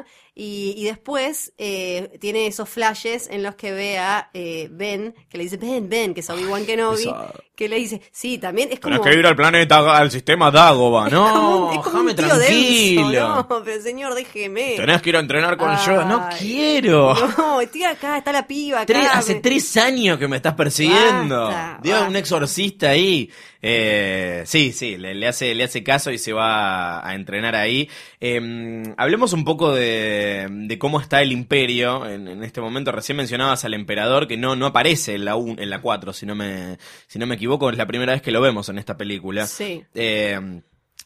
[0.00, 0.02] eh,
[0.36, 5.38] y, y después eh, tiene esos flashes en los que ve a eh, Ben, que
[5.38, 8.80] le dice, Ben, Ben, que es Obi-Wan Kenobi, Esa- que le dice, sí, también es
[8.80, 8.96] como...
[9.00, 11.04] Tenés que ir al planeta, al sistema Dagoba.
[11.10, 13.08] como No, un- es como un déjame tío tranquilo.
[13.10, 14.74] denso, No, pero señor, déjeme.
[14.76, 16.04] Tenés que ir a entrenar con yo.
[16.04, 17.14] No quiero.
[17.38, 18.86] No, estoy acá, está la piba acá.
[18.86, 21.44] Tres- hace tres años que me estás persiguiendo.
[21.46, 22.08] Basta, Dios, basta.
[22.10, 23.30] un exorcista ahí.
[23.66, 27.54] Eh, sí, sí, le, le hace, le hace caso y se va a, a entrenar
[27.56, 27.88] ahí.
[28.20, 32.92] Eh, hablemos un poco de, de cómo está el imperio en, en este momento.
[32.92, 36.26] Recién mencionabas al emperador que no, no aparece en la, un- en la 4, si
[36.26, 37.43] no, me, si no me equivoco.
[37.52, 39.46] Es la primera vez que lo vemos en esta película.
[39.46, 39.84] Sí.
[39.94, 40.60] Eh,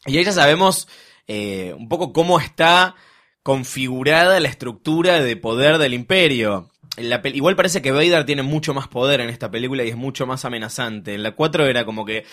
[0.07, 0.88] y ahí ya sabemos
[1.27, 2.94] eh, un poco cómo está
[3.42, 6.70] configurada la estructura de poder del imperio.
[6.96, 10.27] La igual parece que Vader tiene mucho más poder en esta película y es mucho
[10.27, 11.14] más amenazante.
[11.14, 12.24] En la 4 era como que...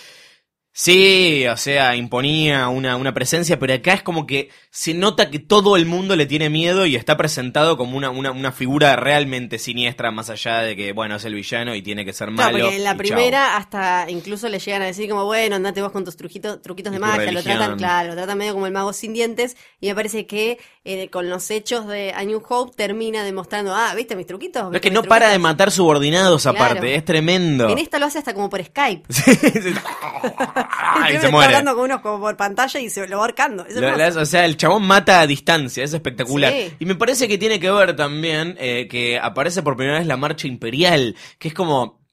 [0.72, 5.38] Sí, o sea, imponía una, una presencia, pero acá es como que se nota que
[5.38, 9.58] todo el mundo le tiene miedo y está presentado como una, una, una figura realmente
[9.58, 12.64] siniestra, más allá de que, bueno, es el villano y tiene que ser Claro, malo.
[12.66, 16.04] porque en la primera hasta incluso le llegan a decir como, bueno, andate vos con
[16.04, 19.14] tus truquitos, truquitos de magia, lo tratan, claro, lo tratan medio como el mago sin
[19.14, 23.74] dientes, y me parece que eh, con los hechos de A New Hope termina demostrando,
[23.74, 24.64] ah, ¿viste mis truquitos?
[24.64, 25.42] Pero es ¿Viste que no para de truquitos?".
[25.52, 26.58] matar subordinados Claro.
[26.58, 27.70] aparte, es tremendo.
[27.70, 29.04] En esta lo hace hasta como por Skype.
[29.10, 29.74] Sí, sí.
[30.68, 31.46] Ay, se está muere.
[31.46, 34.82] hablando con unos como por pantalla y se lo va la- o sea, el chabón
[34.82, 36.52] mata a distancia, es espectacular.
[36.52, 36.72] Sí.
[36.80, 40.16] Y me parece que tiene que ver también eh, que aparece por primera vez la
[40.16, 42.04] marcha imperial, que es como...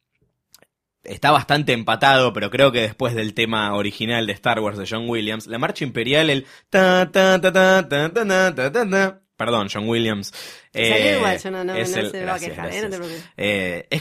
[1.04, 5.10] Está bastante empatado, pero creo que después del tema original de Star Wars de John
[5.10, 6.46] Williams, la marcha imperial, el...
[6.70, 9.20] Ta, ta, ta, ta, ta, ta, ta, ta, ta, ta.
[9.36, 10.32] Perdón, John Williams.
[10.72, 11.44] Es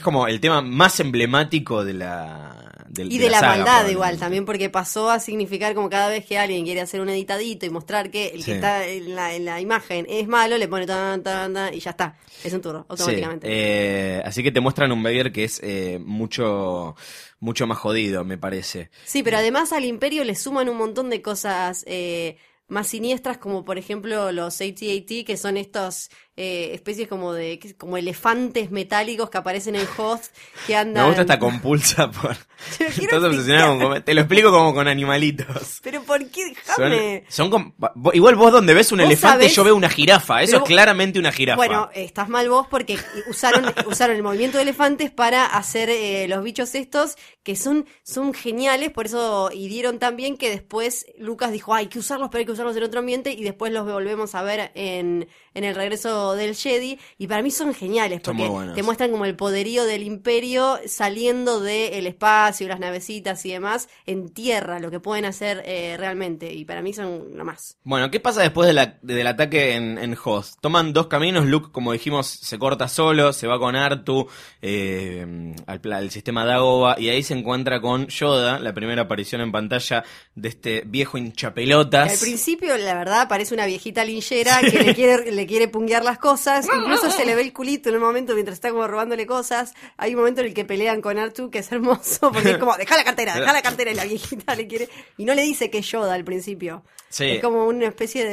[0.02, 4.44] como el tema más emblemático de la, del- Y de la, saga, maldad igual, también
[4.44, 8.10] porque pasó a significar como cada vez que alguien quiere hacer un editadito y mostrar
[8.10, 8.44] que el Sí.
[8.50, 11.80] que está en la, en la imagen es malo, le pone tan, tan, tan, y
[11.80, 12.16] ya está.
[12.44, 13.46] Es un turno, automáticamente.
[13.46, 16.94] Sí, eh, así que te muestran un Vader que es eh, mucho,
[17.40, 18.90] mucho más jodido, me parece.
[19.04, 22.36] Sí, pero además al imperio le suman un montón de cosas eh,
[22.68, 27.96] más siniestras, como por ejemplo los AT-AT, que son estos eh, especies como de como
[27.98, 30.22] elefantes metálicos que aparecen en Hoth,
[30.66, 31.02] que andan...
[31.04, 32.36] Me gusta esta compulsa por...
[32.78, 35.80] Estás obsesionada con Te lo explico como con animalitos.
[35.82, 36.46] Pero ¿por qué?
[36.54, 37.24] Déjame.
[37.28, 37.74] son
[38.14, 40.42] igual vos donde ves un Vos elefante sabés- yo veo una jirafa.
[40.42, 41.56] Eso Pero es vos- claramente una jirafa.
[41.56, 46.42] Bueno, estás mal vos porque usaron, usaron el movimiento de elefantes para hacer eh, los
[46.44, 51.50] bichos estos que son, son geniales, por eso y dieron tan bien que después Lucas
[51.50, 53.84] dijo, "Ay, hay que usarlos, pero hay que usarlos en otro ambiente y después los
[53.84, 58.48] volvemos a ver en, en el regreso del Jedi y para mí son geniales porque
[58.74, 64.28] te muestran como el poderío del imperio saliendo del espacio, las navecitas y demás en
[64.28, 67.76] tierra, lo que pueden hacer eh, realmente y para mí son lo más.
[67.84, 70.46] Bueno, ¿qué pasa después de la- del ataque en, en Hoth?
[70.60, 74.28] Toman dos caminos, Luke, como dijimos, se corta solo, se va con Artu
[74.60, 80.04] eh, al, sistema Dagoba y ahí se encuentra con Yoda, la primera aparición en pantalla
[80.34, 82.12] de este viejo Que hinchapelotas.
[82.12, 86.11] al principio, la verdad, parece una viejita linchera que le quiere, le quiere punguear las
[86.18, 86.66] cosas.
[86.66, 89.74] Incluso se le ve el culito en un momento mientras está como robándole cosas.
[89.96, 92.76] Hay un momento en el que pelean con Artu que es hermoso porque es como,
[92.76, 94.88] deja la cartera, deja la cartera y la viejita le quiere.
[95.16, 96.82] Y no le dice que es Yoda al principio.
[97.08, 97.26] Sí.
[97.26, 98.32] Es como una especie de.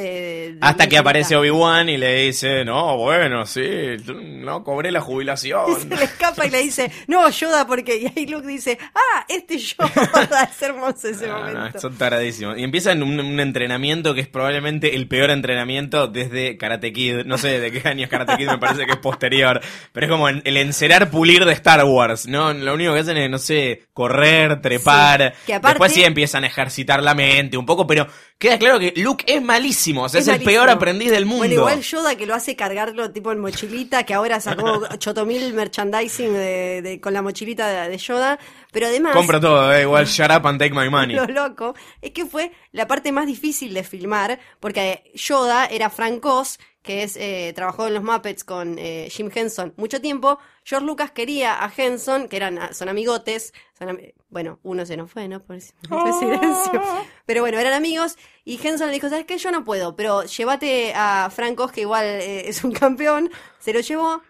[0.53, 3.61] de Hasta que aparece Obi-Wan y le dice, no, bueno, sí,
[4.07, 5.81] no cobré la Y jubilación.
[5.81, 7.97] se le escapa y le dice, no, Yoda, porque.
[7.97, 10.49] Y ahí Luke dice, ah, este es Yoda.
[10.49, 11.79] Es hermoso ese No, no, momento.
[11.79, 12.57] son taradísimos.
[12.57, 17.25] Y empiezan un, un entrenamiento que es probablemente el peor entrenamiento desde Karate Kid.
[17.25, 19.60] No sé de qué año es Karate Kid, me parece que es posterior.
[19.91, 22.53] Pero es como el, encerar pulir de Star Wars, ¿no?
[22.53, 25.34] Lo único que hacen es, no sé, correr, trepar.
[25.39, 28.79] Sí, que aparte- Después sí empiezan a ejercitar la mente un poco, pero queda claro
[28.79, 30.03] que Luke es malísimo.
[30.03, 31.39] O sea, es, el peor aprendiz del mundo.
[31.45, 36.34] Bueno, igual Yoda que lo hace cargarlo tipo en mochilita, que ahora sacó chotomil merchandising
[36.34, 38.39] de, de- con la mochilita de, de Yoda,
[38.71, 41.15] pero además Compro todo, eh, igual shut up and take my money.
[41.15, 46.23] lo loco es que fue la parte más difícil de filmar, porque Yoda era Frank
[46.25, 50.39] Oz, que es eh, trabajó en los Muppets con eh, Jim Henson mucho tiempo.
[50.63, 55.27] George Lucas quería a Henson, que eran son amigotes, son bueno, uno se nos fue,
[55.27, 55.41] ¿no?
[55.43, 56.81] Por fue silencio.
[57.25, 58.15] Pero bueno, eran amigos
[58.45, 59.37] y Henson le dijo, ¿sabes qué?
[59.37, 63.29] Yo no puedo, pero llévate a Frank Oz, que igual eh, es un campeón.
[63.59, 64.21] Se lo llevó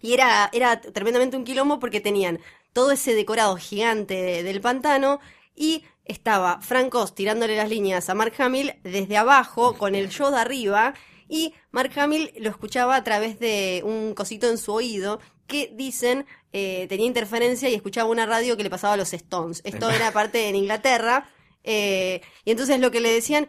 [0.00, 2.40] y era, era tremendamente un quilombo porque tenían
[2.72, 5.20] todo ese decorado gigante de- del pantano
[5.54, 10.40] y estaba Frank Oz tirándole las líneas a Mark Hamill desde abajo con el Yoda
[10.40, 10.94] arriba
[11.32, 16.26] y Mark Hamill lo escuchaba a través de un cosito en su oído que dicen
[16.52, 19.62] eh, tenía interferencia y escuchaba una radio que le pasaba a los Stones.
[19.64, 21.30] Esto era parte en Inglaterra
[21.64, 23.48] eh, y entonces lo que le decían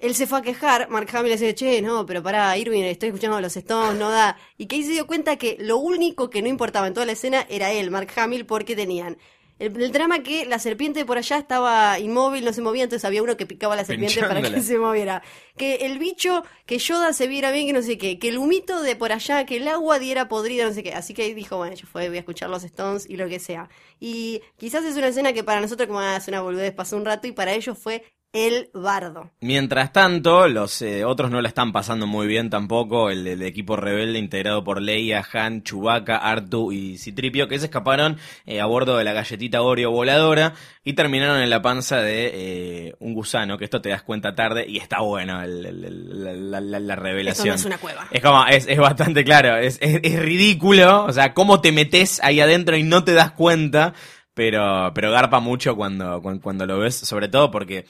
[0.00, 3.10] él se fue a quejar, Mark Hamill le decía, che, no, pero pará, Irving, estoy
[3.10, 4.36] escuchando a los Stones, no da.
[4.56, 7.12] Y que ahí se dio cuenta que lo único que no importaba en toda la
[7.12, 9.18] escena era él, Mark Hamill, porque tenían
[9.60, 13.22] el, el drama que la serpiente por allá estaba inmóvil, no se movía, entonces había
[13.22, 15.22] uno que picaba a la serpiente para que se moviera.
[15.56, 18.82] Que el bicho, que Yoda se viera bien, que no sé qué, que el humito
[18.82, 20.94] de por allá, que el agua diera podrida, no sé qué.
[20.94, 23.38] Así que ahí dijo, bueno, yo fue, voy a escuchar los Stones y lo que
[23.38, 23.68] sea.
[24.00, 27.26] Y quizás es una escena que para nosotros como es una boludez, pasó un rato
[27.26, 29.30] y para ellos fue el bardo.
[29.40, 33.10] Mientras tanto, los eh, otros no la están pasando muy bien tampoco.
[33.10, 38.18] El, el equipo rebelde integrado por Leia, Han, Chewbacca, Artu y Citripio, que se escaparon
[38.46, 42.94] eh, a bordo de la galletita Oreo voladora y terminaron en la panza de eh,
[43.00, 46.96] un gusano, que esto te das cuenta tarde y está bueno el- el- el- la,
[46.96, 47.48] revelación.
[47.48, 48.06] no es una cueva.
[48.12, 52.20] Es como, es, es bastante claro, es, es, es ridículo, o sea, cómo te metes
[52.22, 53.92] ahí adentro y no te das cuenta,
[54.34, 57.84] pero, pero garpa mucho cuando, cuando, cuando lo ves, sobre todo porque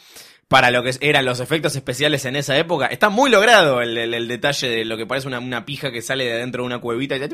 [0.50, 4.14] para lo que eran los efectos especiales en esa época, está muy logrado el, el-
[4.14, 6.80] el detalle de lo que parece una, una pija que sale de adentro de una
[6.80, 7.30] cuevita y Es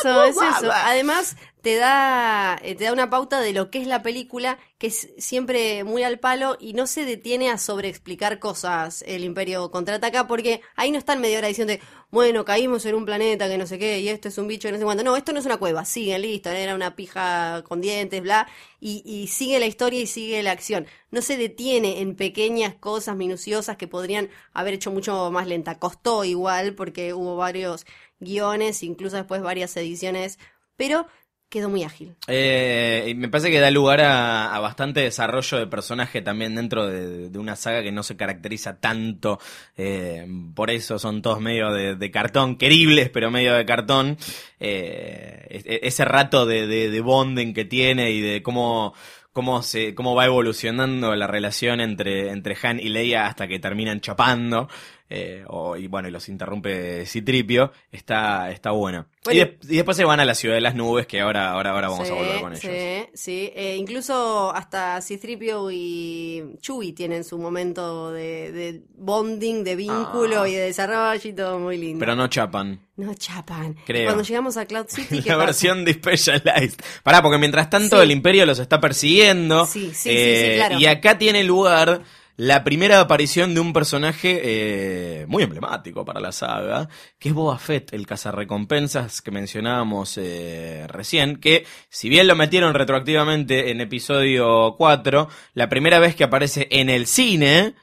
[0.00, 0.72] eso, es eso.
[0.72, 4.88] Además, te da, eh, te da una pauta de lo que es la película, que
[4.88, 10.26] es siempre muy al palo y no se detiene a sobreexplicar cosas el Imperio contraataca,
[10.26, 11.74] porque ahí no están media hora diciendo,
[12.10, 14.72] bueno, caímos en un planeta que no sé qué, y esto es un bicho que
[14.72, 15.04] no sé cuánto.
[15.04, 18.48] No, esto no es una cueva, sigue, listo, era una pija con dientes, bla,
[18.80, 20.86] y sigue la historia y sigue la acción.
[21.10, 25.78] No se detiene en pequeñas cosas minuciosas que podrían haber hecho mucho más lenta.
[25.78, 27.86] Costó igual, porque hubo varios
[28.20, 30.38] guiones, incluso después varias ediciones,
[30.76, 31.06] pero
[31.48, 32.14] quedó muy ágil.
[32.26, 37.56] Eh, me parece que da lugar a, bastante desarrollo de personaje también dentro de, una
[37.56, 39.38] saga que no se caracteriza tanto.
[39.76, 44.16] eh, por eso son todos medio de, cartón, queribles, pero medio de cartón.
[44.58, 48.94] Eh, e- ese rato de, de bonding que tiene y de cómo
[49.36, 54.00] cómo se cómo va evolucionando la relación entre entre Han y Leia hasta que terminan
[54.00, 54.66] chapando
[55.08, 59.76] eh, o, y bueno y los interrumpe Citripio está está bueno, Bueno, y, de- y
[59.76, 62.12] después se van a la ciudad de las nubes que ahora ahora ahora vamos Sí,
[62.12, 63.52] a volver con ellos Sí, sí.
[63.54, 70.48] Eh, incluso hasta Citripio y Chewie tienen su momento de, de bonding, de vínculo Ah.
[70.48, 72.00] y de desarrollo y todo muy lindo.
[72.00, 73.76] pero no chapan No chapan.
[73.86, 74.02] Creo.
[74.02, 75.46] Y Cuando llegamos a Cloud City, ¿qué la pasa?
[75.46, 76.78] versión de Specialized.
[77.02, 78.02] Pará, porque mientras tanto Sí.
[78.02, 79.66] el Imperio los está persiguiendo.
[79.66, 80.80] Sí, sí, sí, eh, sí, claro.
[80.80, 82.02] Y acá tiene lugar
[82.36, 87.58] la primera aparición de un personaje eh, muy emblemático para la saga, que es Boba
[87.58, 94.74] Fett, el cazarrecompensas que mencionábamos eh, recién, que si bien lo metieron retroactivamente en episodio
[94.76, 97.74] 4, la primera vez que aparece en el cine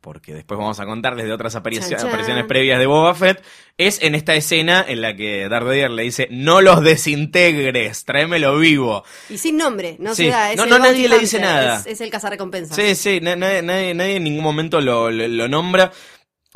[0.00, 2.08] porque después vamos a contarles de otras aparici- Chan, chan.
[2.08, 3.40] apariciones previas de Boba Fett,
[3.78, 8.58] es en esta escena en la que Darth Vader le dice, no los desintegres, tráemelo
[8.58, 9.02] vivo.
[9.30, 10.24] Y sin nombre, no Sí.
[10.24, 10.50] se da.
[10.52, 11.78] es No, no, nadie le dice nada.
[11.80, 12.76] Es, es el cazarrecompensas.
[12.76, 15.90] Sí, sí, na- nadie, nadie- nadie en ningún momento lo, lo- lo nombra.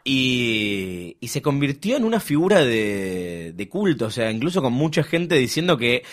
[0.09, 5.03] Y, y se convirtió en una figura de, de culto, o sea, incluso con mucha
[5.03, 6.05] gente diciendo que...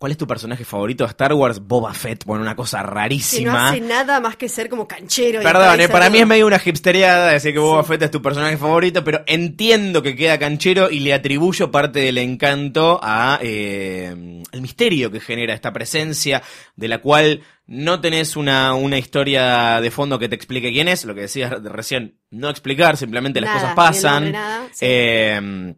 [0.00, 1.60] ¿Cuál es tu personaje favorito de Star Wars?
[1.60, 3.68] Boba Fett, bueno, una cosa Que no rarísima.
[3.68, 5.42] hace nada más que ser como canchero.
[5.42, 7.88] Perdón, eh, para mí es medio una hipsteriada decir que Boba Sí.
[7.88, 12.16] Fett es tu personaje favorito, pero entiendo que queda canchero y le atribuyo parte del
[12.16, 16.42] encanto a eh, el misterio que genera esta presencia,
[16.76, 21.04] de la cual no tenés una, una historia de fondo que te explique quién es,
[21.04, 24.32] lo que decías recién, no explicar, simplemente las cosas pasan.
[24.32, 24.86] nada, sí.
[24.88, 25.74] Eh,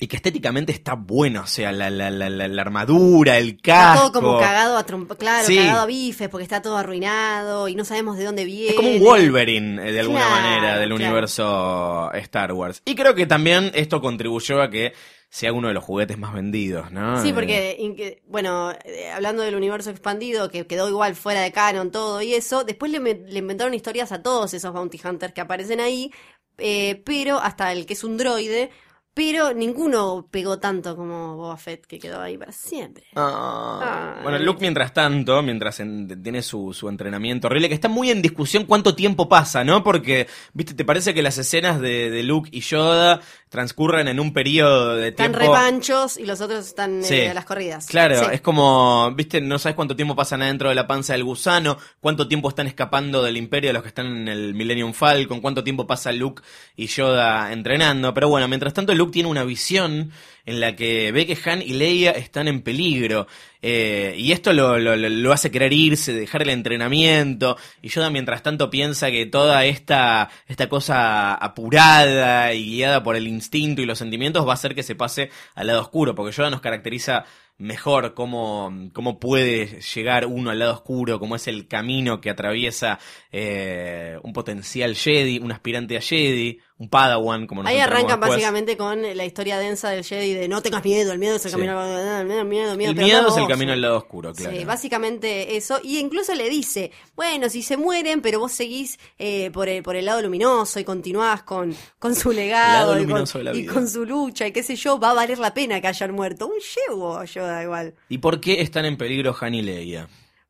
[0.00, 3.62] y que estéticamente está bueno, o sea, la, la, la, la, la armadura, el Está
[3.62, 4.12] casco.
[4.12, 5.56] todo como cagado a trompa, claro, Sí.
[5.56, 8.70] cagado a bifes porque está todo arruinado y no sabemos de dónde viene.
[8.70, 11.04] Es como un Wolverine, eh, de alguna Claro, manera, del claro.
[11.04, 12.80] universo Star Wars.
[12.84, 14.92] Y creo que también esto contribuyó a que
[15.30, 17.20] sea uno de los juguetes más vendidos, ¿no?
[17.22, 22.22] Sí, porque, bueno, eh, hablando del universo expandido, que quedó igual fuera de canon, todo
[22.22, 26.10] y eso, después le, le inventaron historias a todos esos bounty hunters que aparecen ahí,
[26.56, 28.70] eh, pero hasta el que es un droide,
[29.14, 33.04] pero ninguno pegó tanto como Boba Fett, que quedó ahí para siempre.
[33.16, 34.20] Ah.
[34.22, 38.22] Bueno, Luke mientras tanto, mientras en- tiene su, su entrenamiento horrible, que está muy en
[38.22, 39.82] discusión cuánto tiempo pasa, ¿no?
[39.82, 44.32] Porque, viste, ¿te parece que las escenas de, de Luke y Yoda transcurren en un
[44.32, 45.52] periodo de Están tiempo...
[45.52, 47.20] repanchos y los otros están eh, Sí.
[47.22, 47.86] a las corridas.
[47.86, 48.24] Claro, Sí.
[48.32, 52.28] es como, viste, no sabes cuánto tiempo pasan adentro de la panza del gusano, cuánto
[52.28, 56.12] tiempo están escapando del imperio los que están en el Millennium Falcon, cuánto tiempo pasa
[56.12, 56.42] Luke
[56.76, 58.12] y Yoda entrenando.
[58.14, 60.12] Pero bueno, mientras tanto Luke tiene una visión
[60.48, 63.26] en la que ve que Han y Leia están en peligro.
[63.60, 67.56] eh, y esto lo, lo- hace querer irse, dejar el entrenamiento.
[67.82, 73.26] Y Yoda mientras tanto piensa que toda esta, esta cosa apurada y guiada por el
[73.28, 76.14] instinto y los sentimientos va a hacer que se pase al lado oscuro.
[76.14, 77.24] Porque Yoda nos caracteriza
[77.58, 83.00] mejor cómo, cómo puede llegar uno al lado oscuro, cómo es el camino que atraviesa
[83.32, 88.30] eh, un potencial Jedi, un aspirante a Jedi, un Padawan, como nos Ahí arrancan después.
[88.30, 91.52] básicamente con la historia densa del Jedi de no tengas miedo, el miedo es el
[91.52, 93.48] camino al miedo, miedo, miedo, El pero miedo no es el vos.
[93.48, 94.56] camino al lado oscuro, claro.
[94.56, 95.78] Sí, básicamente eso.
[95.82, 99.96] Y incluso le dice, bueno, si se mueren, pero vos seguís eh, por, el, por
[99.96, 104.46] el lado luminoso y continuás con, con su legado lado y, con, y su lucha
[104.46, 106.46] y qué sé yo, va a valer la pena que hayan muerto.
[106.46, 107.94] Un llevo Yoda igual.
[108.08, 110.08] ¿Y por qué están en peligro Han y Leia?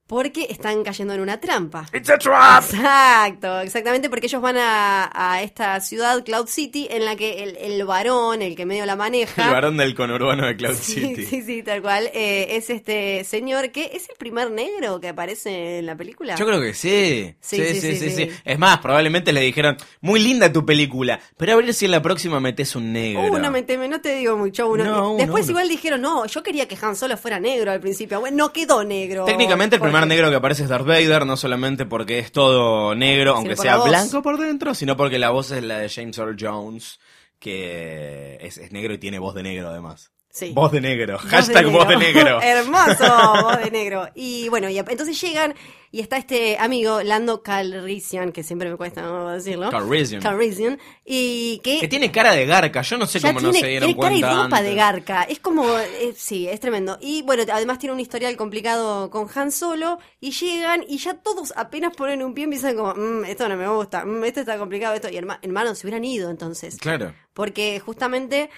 [0.08, 1.86] Porque están cayendo en una trampa.
[1.92, 2.64] It's a trap.
[2.64, 7.56] Exacto, exactamente porque ellos van a, a esta ciudad, Cloud City, en la que el,
[7.58, 11.26] el varón, el que medio la maneja, El varón del conurbano de Cloud Sí, City.
[11.26, 12.10] sí, sí, tal cual.
[12.14, 16.36] eh, es este señor que es el primer negro que aparece en la película.
[16.36, 17.34] Yo creo que sí.
[17.40, 18.30] Sí, sí, sí, sí.
[18.44, 22.00] Es más, probablemente le dijeron, muy linda tu película, pero a ver si en la
[22.02, 23.22] próxima metes un negro.
[23.30, 24.68] Uh, no te digo mucho.
[24.68, 24.84] Uno.
[24.84, 25.50] No, uno, Después uno.
[25.52, 28.20] igual dijeron, no, yo quería que Han Solo fuera negro al principio.
[28.20, 29.24] Bueno, no quedó negro.
[29.24, 33.34] Técnicamente el primer Negro que aparece es Darth Vader, no solamente porque es todo negro,
[33.34, 37.00] aunque sea blanco por dentro, sino porque la voz es la de James Earl Jones,
[37.38, 40.12] que es, es negro y tiene voz de negro además.
[40.30, 40.52] Sí.
[40.54, 42.40] Voz de negro, Voz de hashtag voz de negro.
[42.42, 44.08] Hermoso, voz de negro.
[44.14, 45.54] Y bueno, y entonces llegan
[45.90, 49.30] y está este amigo, Lando Calrissian, que siempre me cuesta ¿no?
[49.30, 49.70] decirlo.
[49.70, 50.20] Calrissian.
[50.20, 53.88] Calrissian, Y que Que tiene cara de garca, yo no sé cómo no se dieron
[53.94, 55.22] tiene cara y ropa de garca.
[55.22, 56.98] Es como, eh, sí, es tremendo.
[57.00, 59.98] Y bueno, además tiene un historial complicado con Han Solo.
[60.20, 63.66] Y llegan y ya todos apenas ponen un pie empiezan como, "Mm, esto no me
[63.68, 65.08] gusta, mm, esto está complicado, esto.
[65.08, 66.76] Y herma- hermano, se hubieran ido entonces.
[66.76, 67.14] Claro.
[67.32, 68.50] Porque justamente,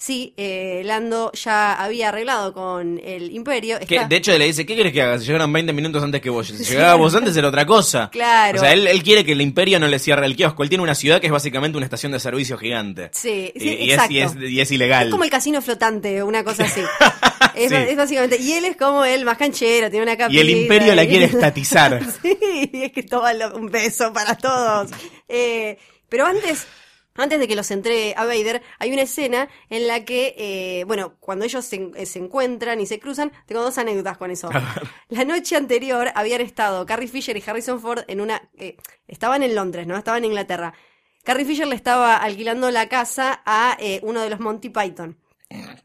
[0.00, 3.78] sí, eh, Lando ya había arreglado con el Imperio.
[3.78, 5.18] Está- de hecho le dice, ¿qué quieres que haga?
[5.18, 6.46] Si llegaron 20 minutos antes que vos.
[6.46, 8.08] Si llegabas vos antes era otra cosa.
[8.10, 8.58] Claro.
[8.58, 10.62] O sea, él, él quiere que el imperio no le cierre el kiosco.
[10.62, 13.10] Él tiene una ciudad que es básicamente una estación de servicio gigante.
[13.12, 14.12] Sí, sí, y, es, exacto.
[14.14, 15.06] y, es, y es ilegal.
[15.06, 16.80] Es como el casino flotante, una cosa así.
[17.54, 17.74] Es, Sí.
[17.76, 20.36] es básicamente, y él es como el más canchero, tiene una capita.
[20.36, 22.00] Y el imperio la quiere estatizar.
[22.22, 22.38] sí,
[22.72, 24.90] es que toma un beso para todos.
[25.28, 25.76] Eh,
[26.08, 26.66] pero antes,
[27.22, 31.16] antes de que los entregue a Vader, hay una escena en la que, eh, bueno,
[31.20, 34.48] cuando ellos se, en- se encuentran y se cruzan, tengo dos anécdotas con eso.
[35.08, 38.48] La noche anterior habían estado Carrie Fisher y Harrison Ford en una...
[38.56, 38.76] eh,
[39.06, 39.96] estaban en Londres, ¿no?
[39.96, 40.74] Estaban en Inglaterra.
[41.24, 45.18] Carrie Fisher le estaba alquilando la casa a eh, uno de los Monty Python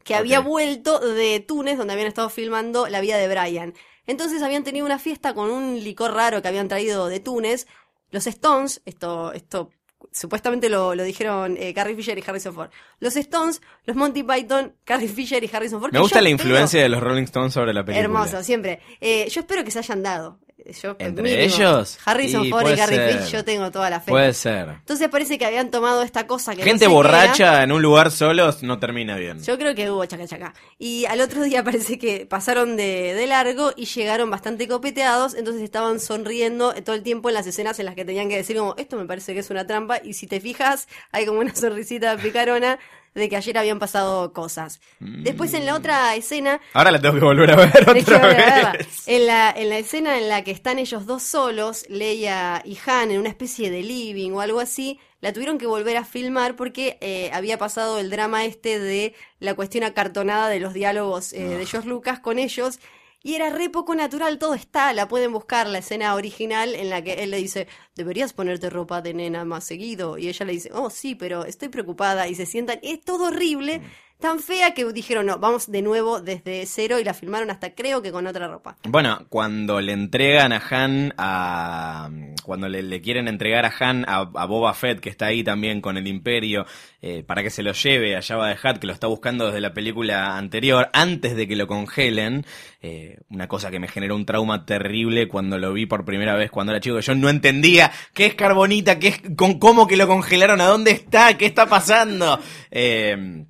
[0.04, 3.72] que había vuelto de Túnez, donde habían estado filmando la vida de Brian.
[4.06, 7.66] Entonces habían tenido una fiesta con un licor raro que habían traído de Túnez.
[8.10, 9.70] Los Stones, esto, esto
[10.12, 12.70] supuestamente lo, lo dijeron eh, Carrie Fisher y Harrison Ford.
[13.00, 15.92] Los Stones, los Monty Python, Carrie Fisher y Harrison Ford.
[15.92, 18.04] Me gusta la espero- influencia de los Rolling Stones sobre la película.
[18.04, 18.80] Hermoso, siempre.
[19.00, 20.38] Eh, yo espero que se hayan dado.
[20.82, 21.42] Yo, ¿Entre mínimo.
[21.42, 21.98] ellos?
[22.04, 23.18] Harrison Y Ford y ser.
[23.18, 24.10] Fisher, yo tengo toda la fe.
[24.10, 24.68] Puede ser.
[24.70, 28.10] Entonces parece que habían tomado esta cosa que no Gente sé borracha en un lugar
[28.10, 29.42] solos no termina bien.
[29.42, 30.54] Yo creo que hubo chaca chaca.
[30.78, 35.62] Y al otro día parece que pasaron de, de largo y llegaron bastante copeteados, entonces
[35.62, 38.74] estaban sonriendo todo el tiempo en las escenas en las que tenían que decir como,
[38.78, 42.16] esto me parece que es una trampa, y si te fijas, hay como una sonrisita
[42.16, 42.78] picarona
[43.14, 44.80] de que ayer habían pasado cosas.
[44.98, 48.26] Después en la otra escena, Ahora la tengo que volver a ver otra
[48.72, 49.02] vez.
[49.06, 53.10] En la, en la escena en la que están ellos dos solos, Leia y Han,
[53.12, 56.98] en una especie de living o algo así, la tuvieron que volver a filmar porque
[57.00, 61.58] eh, había pasado el drama este de la cuestión acartonada de los diálogos eh, Ah.
[61.58, 62.78] de George Lucas con ellos.
[63.26, 67.02] Y era re poco natural, todo está, la pueden buscar, la escena original en la
[67.02, 70.18] que él le dice, deberías ponerte ropa de nena más seguido.
[70.18, 72.28] Y ella le dice, oh sí, pero estoy preocupada.
[72.28, 73.80] Y se sientan, es todo horrible,
[74.20, 78.00] tan fea que dijeron, no, vamos de nuevo desde cero y la filmaron hasta creo
[78.00, 78.76] que con otra ropa.
[78.84, 82.10] Bueno, cuando le entregan a Han a.
[82.42, 85.96] Cuando le, quieren entregar a Han a, a Boba Fett, que está ahí también con
[85.96, 86.66] el Imperio,
[87.02, 89.60] eh, para que se lo lleve a Jabba de Hutt, que lo está buscando desde
[89.60, 92.46] la película anterior, antes de que lo congelen.
[92.80, 96.50] eh, una cosa que me generó un trauma terrible cuando lo vi por primera vez
[96.50, 97.00] cuando era chico.
[97.00, 99.22] Yo no entendía qué es carbonita, qué es.
[99.36, 100.60] Con, ¿Cómo que lo congelaron?
[100.60, 101.36] ¿A dónde está?
[101.36, 102.38] ¿Qué está pasando?
[102.70, 103.44] Eh,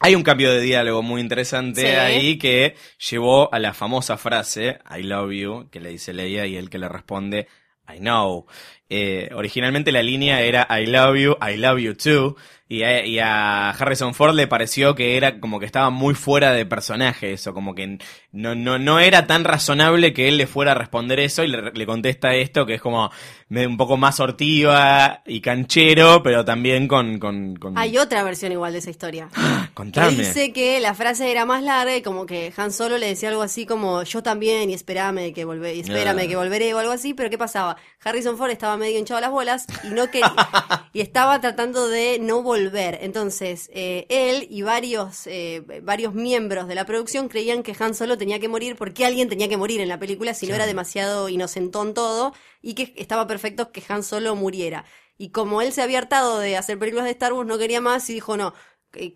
[0.00, 1.86] hay un cambio de diálogo muy interesante Sí.
[1.86, 2.74] ahí que
[3.10, 6.78] llevó a la famosa frase I love you, que le dice Leia y el que
[6.78, 7.48] le responde
[7.88, 8.46] I know.
[8.90, 12.36] Eh, originalmente la línea era I love you, I love you too.
[12.66, 16.50] Y a, y a Harrison Ford le pareció que era como que estaba muy fuera
[16.52, 17.98] de personaje eso, como que
[18.32, 21.72] no, no, no era tan razonable que él le fuera a responder eso y le,
[21.72, 23.10] le contesta esto que es como
[23.50, 27.18] un poco más sortiva y canchero, pero también con...
[27.18, 27.76] con, con...
[27.78, 29.28] Hay otra versión igual de esa historia.
[29.74, 30.12] Contame.
[30.16, 33.42] dice que la frase era más larga y como que Han Solo le decía algo
[33.42, 36.26] así como yo también y espérame que volveré, espérame Ah.
[36.26, 37.76] que volveré o algo así, pero ¿qué pasaba?
[38.02, 40.34] Harrison Ford estaba medio hinchado las bolas y no quería
[40.92, 42.98] y estaba tratando de no volver.
[43.02, 48.18] Entonces, eh, él y varios eh, varios miembros de la producción creían que Han Solo
[48.18, 51.28] tenía que morir porque alguien tenía que morir en la película si no era demasiado
[51.28, 54.84] inocentón todo y que estaba perfecto que Han Solo muriera.
[55.16, 58.08] Y como él se había hartado de hacer películas de Star Wars, no quería más
[58.10, 58.52] y dijo, no,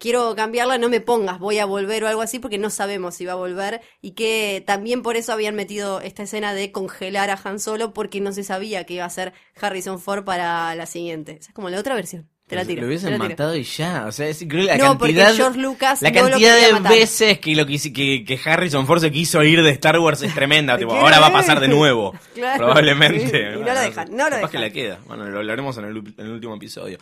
[0.01, 3.25] quiero cambiarla, no me pongas, voy a volver o algo así, porque no sabemos si
[3.25, 3.81] va a volver.
[4.01, 8.21] Y que también por eso habían metido esta escena de congelar a Han Solo, porque
[8.21, 11.39] no se sabía que iba a ser Harrison Ford para la siguiente.
[11.41, 12.29] Esa es como la otra versión.
[12.49, 12.81] Te la tiro.
[12.81, 13.29] Lo te hubiesen la tiro.
[13.29, 14.07] matado y ya.
[14.07, 15.37] O sea, es increíble la No, porque cantidad.
[15.37, 16.93] George Lucas la no cantidad de matar.
[16.93, 20.35] veces que, lo quisi- que, que Harrison Ford se quiso ir de Star Wars es
[20.35, 20.79] tremenda.
[20.89, 22.15] ahora va a pasar de nuevo.
[22.35, 22.65] Claro.
[22.65, 23.53] Probablemente.
[23.55, 24.61] Y no lo dejan, no lo Capaz que dejan.
[24.63, 24.99] la queda.
[25.07, 26.97] Bueno, lo hablaremos en el, en el último episodio.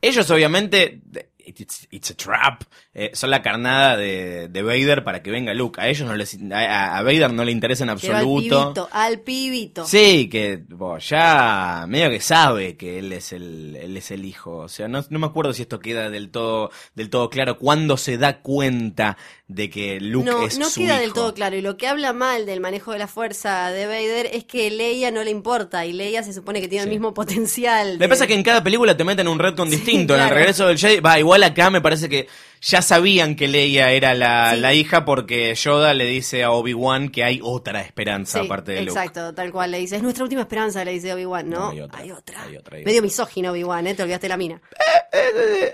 [0.00, 1.00] Ellos, obviamente.
[1.44, 2.62] It's, it's a trap.
[2.94, 5.80] eh, son la carnada de, de Vader para que venga Luke.
[5.80, 6.38] A ellos no les.
[6.52, 8.58] A, a Vader no le interesa en al absoluto.
[8.72, 9.84] pibito, al pibito.
[9.86, 10.62] Sí, que
[11.08, 14.56] ya medio que sabe que él es el, él es el hijo.
[14.58, 17.58] O sea, no, no me acuerdo si esto queda del todo, del todo claro.
[17.58, 19.16] Cuando se da cuenta
[19.48, 21.02] de que Luke no, es no su queda hijo.
[21.02, 21.56] del todo claro.
[21.56, 25.10] Y lo que habla mal del manejo de la fuerza de Vader es que Leia
[25.10, 25.84] no le importa.
[25.86, 26.88] Y Leia se supone que tiene Sí.
[26.88, 27.92] el mismo potencial.
[27.98, 30.14] Me de- pasa que en cada película te meten un retcon distinto.
[30.14, 32.28] En el regreso del Jedi, va, igual acá me parece que
[32.60, 34.60] ya sabían que Leia era la, Sí.
[34.60, 38.80] la hija porque Yoda le dice a Obi-Wan que hay otra esperanza Sí, aparte de
[38.82, 38.92] Luke.
[38.98, 39.96] exacto, tal cual le dice.
[39.96, 41.58] Es nuestra última esperanza, le dice Obi-Wan, ¿no?
[41.60, 42.42] No, hay otra, hay otra.
[42.44, 43.94] hay otra, hay Medio misógino Obi-Wan, ¿eh?
[43.94, 44.60] Te olvidaste la mina.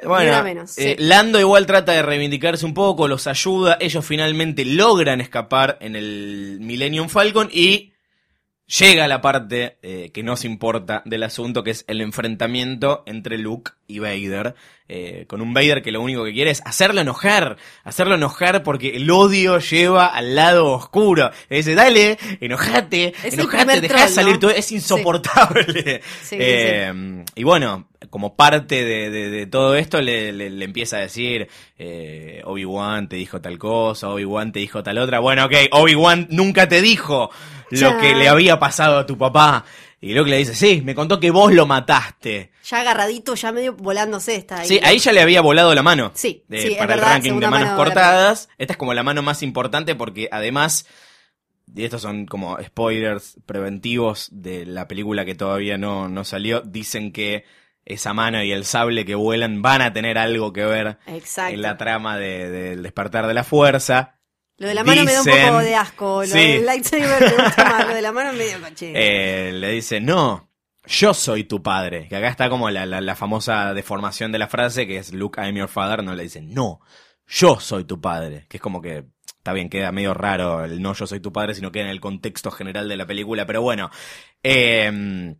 [0.05, 1.05] Bueno, una menos, eh, sí.
[1.05, 6.59] Lando igual trata de reivindicarse un poco, los ayuda, ellos finalmente logran escapar en el
[6.61, 7.93] Millennium Falcon y
[8.67, 13.73] llega la parte eh, que nos importa del asunto, que es el enfrentamiento entre Luke
[13.87, 14.55] y Vader.
[14.89, 18.97] Eh, con un Vader que lo único que quiere es hacerlo enojar, hacerlo enojar porque
[18.97, 21.31] el odio lleva al lado oscuro.
[21.51, 24.39] Le dice, dale, enojate, Es enojate, dejá troll, salir ¿no?
[24.41, 26.03] todo, es insoportable.
[26.03, 30.65] Sí, sí, Eh, Y bueno, como parte de, de- de todo esto le, le- le
[30.65, 35.19] empieza a decir, eh, Obi-Wan te dijo tal cosa, Obi-Wan te dijo tal otra.
[35.19, 37.31] Bueno, ok, Obi-Wan nunca te dijo
[37.71, 37.99] lo Ya.
[37.99, 39.65] que le había pasado a tu papá.
[40.01, 42.53] Y Luke le dice, sí, me contó que vos lo mataste.
[42.65, 44.69] Ya agarradito, ya medio volándose está ahí.
[44.69, 46.13] Sí, ahí ya le había volado la mano.
[46.15, 48.49] Sí, De- sí, es para el verdad, ranking de manos mano de cortadas.
[48.59, 50.87] Esta es como la mano más importante porque además,
[51.75, 57.11] y estos son como spoilers preventivos de la película que todavía no, no salió, dicen
[57.13, 57.45] que
[57.85, 61.55] esa mano y el sable que vuelan van a tener algo que ver Exacto.
[61.55, 64.18] en la trama de- del despertar de la fuerza.
[64.59, 66.21] Lo de la mano me da un poco de asco.
[66.23, 66.39] Lo Sí.
[66.39, 67.87] del lightsaber me gusta más.
[67.89, 68.93] Lo de la mano es medio coche.
[68.95, 70.51] Eh, le dice, no,
[70.87, 72.07] yo soy tu padre.
[72.09, 75.41] Que acá está como la, la- la famosa deformación de la frase, que es Luke,
[75.41, 76.03] I'm your father.
[76.03, 76.81] No le dice, no,
[77.27, 78.47] yo soy tu padre.
[78.49, 79.05] Que es como que,
[79.37, 82.01] está bien, queda medio raro el no, yo soy tu padre, sino queda en el
[82.01, 83.47] contexto general de la película.
[83.47, 83.91] Pero bueno,
[84.43, 85.37] eh,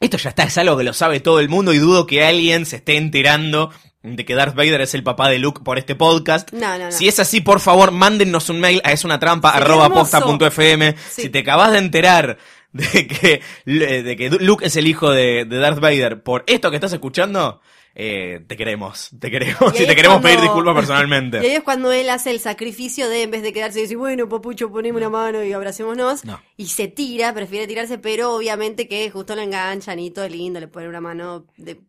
[0.00, 2.64] esto ya está, es algo que lo sabe todo el mundo y dudo que alguien
[2.66, 3.70] se esté enterando
[4.02, 6.50] de que Darth Vader es el papá de Luke por este podcast.
[6.52, 6.92] No, no, no.
[6.92, 10.00] Si es así, por favor, mándennos un mail a es una trampa Sería arroba hermoso.
[10.02, 10.96] posta punto fm.
[11.10, 11.22] Sí.
[11.22, 12.38] Si te acabas de enterar
[12.72, 16.76] de que, de que Luke es el hijo de, de Darth Vader por esto que
[16.76, 17.60] estás escuchando,
[17.94, 21.54] eh, te queremos, te queremos Y te queremos cuando- pedir disculpas Y ahí personalmente.
[21.56, 24.70] es cuando él hace el sacrificio de, en vez de quedarse y decir, bueno, papucho,
[24.70, 26.24] poneme una mano y abracémonos.
[26.24, 26.40] No.
[26.56, 30.60] Y se tira, prefiere tirarse, pero obviamente que justo lo enganchan y todo es lindo,
[30.60, 31.80] le ponen una mano de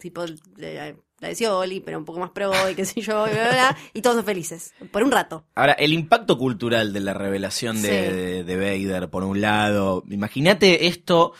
[0.00, 3.30] tipo de, la de Scioli, pero un poco más pro y qué sé yo, y
[3.30, 5.44] bla, bla, bla, y todos son felices, por un rato.
[5.54, 8.16] Ahora, el impacto cultural de la revelación de, Sí.
[8.16, 10.02] de- de Vader, por un lado.
[10.10, 11.34] Imagínate esto,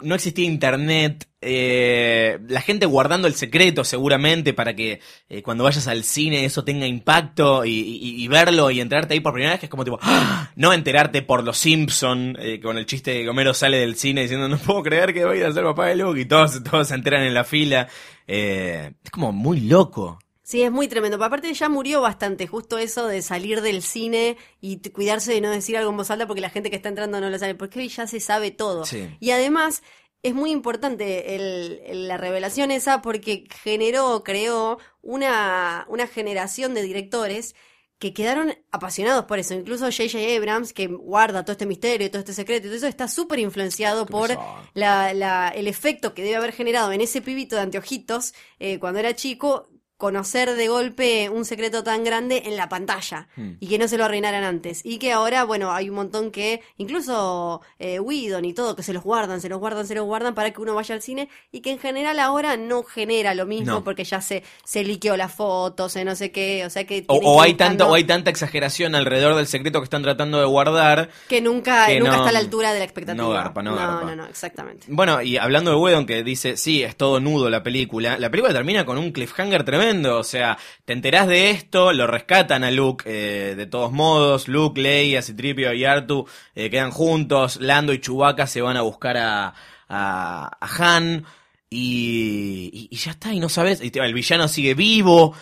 [0.00, 5.86] no existía internet, eh, la gente guardando el secreto seguramente para que eh, cuando vayas
[5.88, 9.70] al cine eso tenga impacto y, verlo y enterarte ahí por primera vez, que es
[9.70, 10.50] como tipo, ¡ah!
[10.56, 14.22] no enterarte por los Simpson eh, con el chiste de que Homero sale del cine
[14.22, 16.94] diciendo, no puedo creer que Vader es el papá de Luke y todos, todos se
[16.94, 17.88] enteran en la fila.
[18.26, 20.18] Eh, es como muy loco.
[20.48, 21.22] Sí, es muy tremendo.
[21.22, 25.76] Aparte ya murió bastante, justo eso de salir del cine y cuidarse de no decir
[25.76, 27.88] algo en voz alta porque la gente que está entrando no lo sabe, porque hoy
[27.88, 28.86] ya se sabe todo.
[28.86, 29.14] Sí.
[29.20, 29.82] Y además
[30.22, 36.82] es muy importante el- el- la revelación esa porque generó, creó una, una generación de
[36.82, 37.54] directores
[37.98, 39.52] que quedaron apasionados por eso.
[39.52, 40.34] Incluso J.J.
[40.34, 43.38] Abrams, que guarda todo este misterio y todo este secreto y todo eso, está súper
[43.40, 44.30] influenciado por
[44.72, 49.00] la, la- el efecto que debe haber generado en ese pibito de anteojitos eh, cuando
[49.00, 49.68] era chico,
[49.98, 53.52] conocer de golpe un secreto tan grande en la pantalla Hmm.
[53.60, 54.80] y que no se lo arruinaran antes.
[54.84, 58.92] Y que ahora, bueno, hay un montón que, incluso eh, Whedon y todo, que se
[58.92, 61.60] los guardan, se los guardan, se los guardan para que uno vaya al cine y
[61.60, 63.84] que en general ahora no genera lo mismo No.
[63.84, 67.04] porque ya se, se liqueó las fotos, se no sé qué, o sea que...
[67.08, 70.38] O, o hay buscando tanta, o hay tanta exageración alrededor del secreto que están tratando
[70.38, 71.10] de guardar.
[71.28, 73.24] Que nunca, que nunca no- está a la altura de la expectativa.
[73.24, 74.04] no garpa, no garpa.
[74.04, 74.86] No, no, exactamente.
[74.88, 78.52] Bueno, y hablando de Whedon que dice, sí, es todo nudo la película, la película
[78.54, 79.87] termina con un cliffhanger tremendo,
[80.18, 84.80] o sea, te enterás de esto, lo rescatan a Luke, eh, de todos modos, Luke,
[84.80, 89.54] Leia, Citripio y Artu eh, quedan juntos, Lando y Chewbacca se van a buscar a,
[89.88, 90.66] a, a
[90.98, 91.24] Han,
[91.70, 95.34] y, y, y ya está, y no sabes, y, el villano sigue vivo,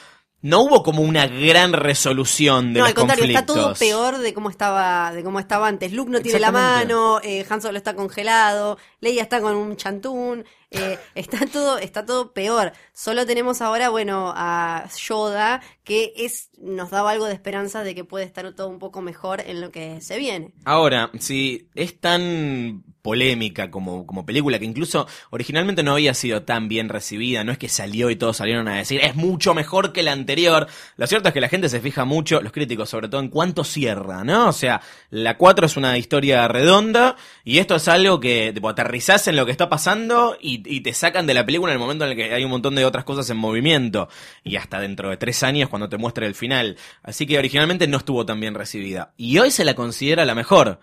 [0.42, 3.78] no hubo como una gran resolución de No, los al contrario, está todo conflictos.
[3.78, 5.92] peor de cómo estaba, de cómo estaba antes.
[5.92, 10.44] Luke no tiene la mano, eh, Han Solo está congelado, Leia está con un chantún,
[10.70, 12.72] eh, está todo, está todo peor.
[12.92, 18.04] Solo tenemos ahora, bueno, a Yoda, que es, nos daba algo de esperanza de que
[18.04, 20.52] puede estar todo un poco mejor en lo que se viene.
[20.64, 26.66] Ahora, si es tan polémica como, como película, que incluso originalmente no había sido tan
[26.66, 30.02] bien recibida, no es que salió y todos salieron a decir es mucho mejor que
[30.02, 30.66] la anterior.
[30.96, 33.62] Lo cierto es que la gente se fija mucho, los críticos sobre todo, en cuánto
[33.62, 34.48] cierra, ¿no?
[34.48, 37.14] O sea, la 4 es una historia redonda
[37.44, 40.92] y esto es algo que tipo, aterrizás en lo que está pasando y, y te
[40.92, 43.04] sacan de la película en el momento en el que hay un montón de otras
[43.04, 44.08] cosas en movimiento
[44.44, 46.76] y hasta dentro de tres años cuando te muestre el final.
[47.02, 50.80] Así que originalmente no estuvo tan bien recibida y hoy se la considera la mejor.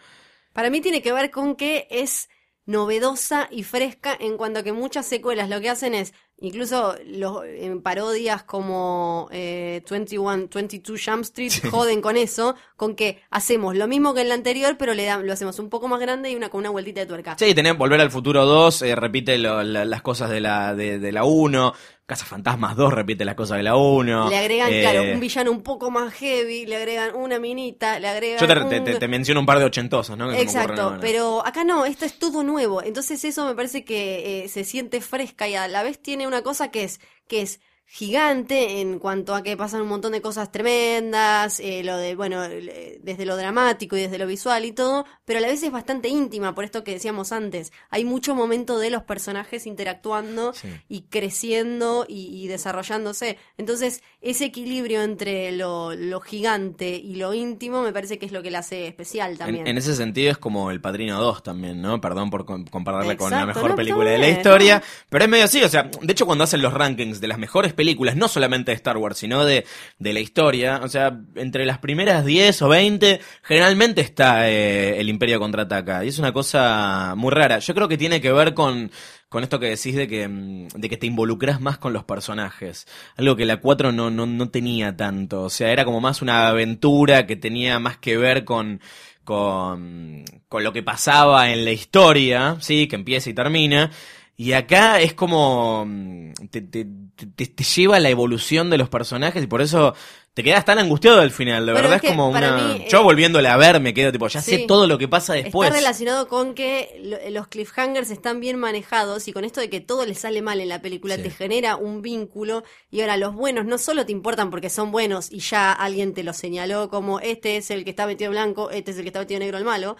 [0.53, 2.29] Para mí tiene que ver con que es
[2.65, 7.43] novedosa y fresca en cuanto a que muchas secuelas lo que hacen es, incluso los,
[7.45, 13.87] en parodias como eh, 21, 22 Jump Street, joden con eso, con que hacemos lo
[13.87, 16.35] mismo que en la anterior, pero le dan, lo hacemos un poco más grande y
[16.35, 17.35] una con una vueltita de tuerca.
[17.37, 20.99] Sí, tenés Volver al Futuro 2, eh, repite lo- la- las cosas de la, de,
[20.99, 21.73] de la 1.
[22.05, 24.29] Casa Fantasmas 2 repite las cosas de la 1.
[24.29, 28.09] Le agregan, Eh, claro, un villano un poco más heavy, le agregan una minita, le
[28.09, 28.39] agregan.
[28.39, 30.29] Yo te, un- te- te- te menciono un par de ochentosos, ¿no?
[30.29, 32.83] Que Exacto, pero acá no, esto es todo nuevo.
[32.83, 36.41] Entonces eso me parece que eh, se siente fresca y a la vez tiene una
[36.41, 37.61] cosa que es, que es
[37.93, 42.43] gigante en cuanto a que pasan un montón de cosas tremendas, eh, lo de, bueno,
[42.43, 45.71] eh, desde lo dramático y desde lo visual y todo, pero a la vez es
[45.71, 47.71] bastante íntima, por esto que decíamos antes.
[47.91, 50.53] Hay mucho momento de los personajes interactuando
[50.89, 53.37] y creciendo y, desarrollándose.
[53.59, 55.91] Entonces, ese equilibrio entre lo,
[56.21, 59.67] gigante y lo íntimo me parece que es lo que le hace especial también.
[59.67, 62.01] En, ese sentido es como El Padrino 2 también, ¿no?
[62.01, 65.69] Perdón por compararle con la mejor película de la historia, pero es medio así, o
[65.69, 68.75] sea, de hecho cuando hacen los rankings de las mejores películas, películas, no solamente de
[68.75, 69.65] Star Wars, sino de,
[69.99, 70.79] de la historia.
[70.83, 76.05] O sea, entre las primeras 10 o 20, generalmente está eh, el Imperio contraataca.
[76.05, 77.59] Y es una cosa muy rara.
[77.59, 78.89] Yo creo que tiene que ver con,
[79.27, 82.87] con esto que decís de que, mm, de que te involucras más con los personajes.
[83.17, 85.41] Algo que la 4 no, no, no tenía tanto.
[85.41, 88.79] O sea, era como más una aventura que tenía más que ver con,
[89.25, 93.91] con, con lo que pasaba en la historia, sí, que empieza y termina.
[94.35, 95.85] Y acá es como.
[95.85, 99.93] Mm, te, te, te, lleva a la evolución de los personajes y por eso
[100.33, 101.67] te quedas tan angustiado al final.
[101.67, 102.77] De verdad es, como una.
[102.87, 105.67] Yo eh, volviéndola a ver me quedo tipo, ya sé todo lo que pasa después.
[105.67, 110.07] Está relacionado con que los cliffhangers están bien manejados y con esto de que todo
[110.07, 112.63] le sale mal en la película te genera un vínculo.
[112.89, 116.23] Y ahora los buenos no solo te importan porque son buenos y ya alguien te
[116.23, 119.19] lo señaló como este es el que está metido blanco, este es el que está
[119.19, 119.95] metido negro el malo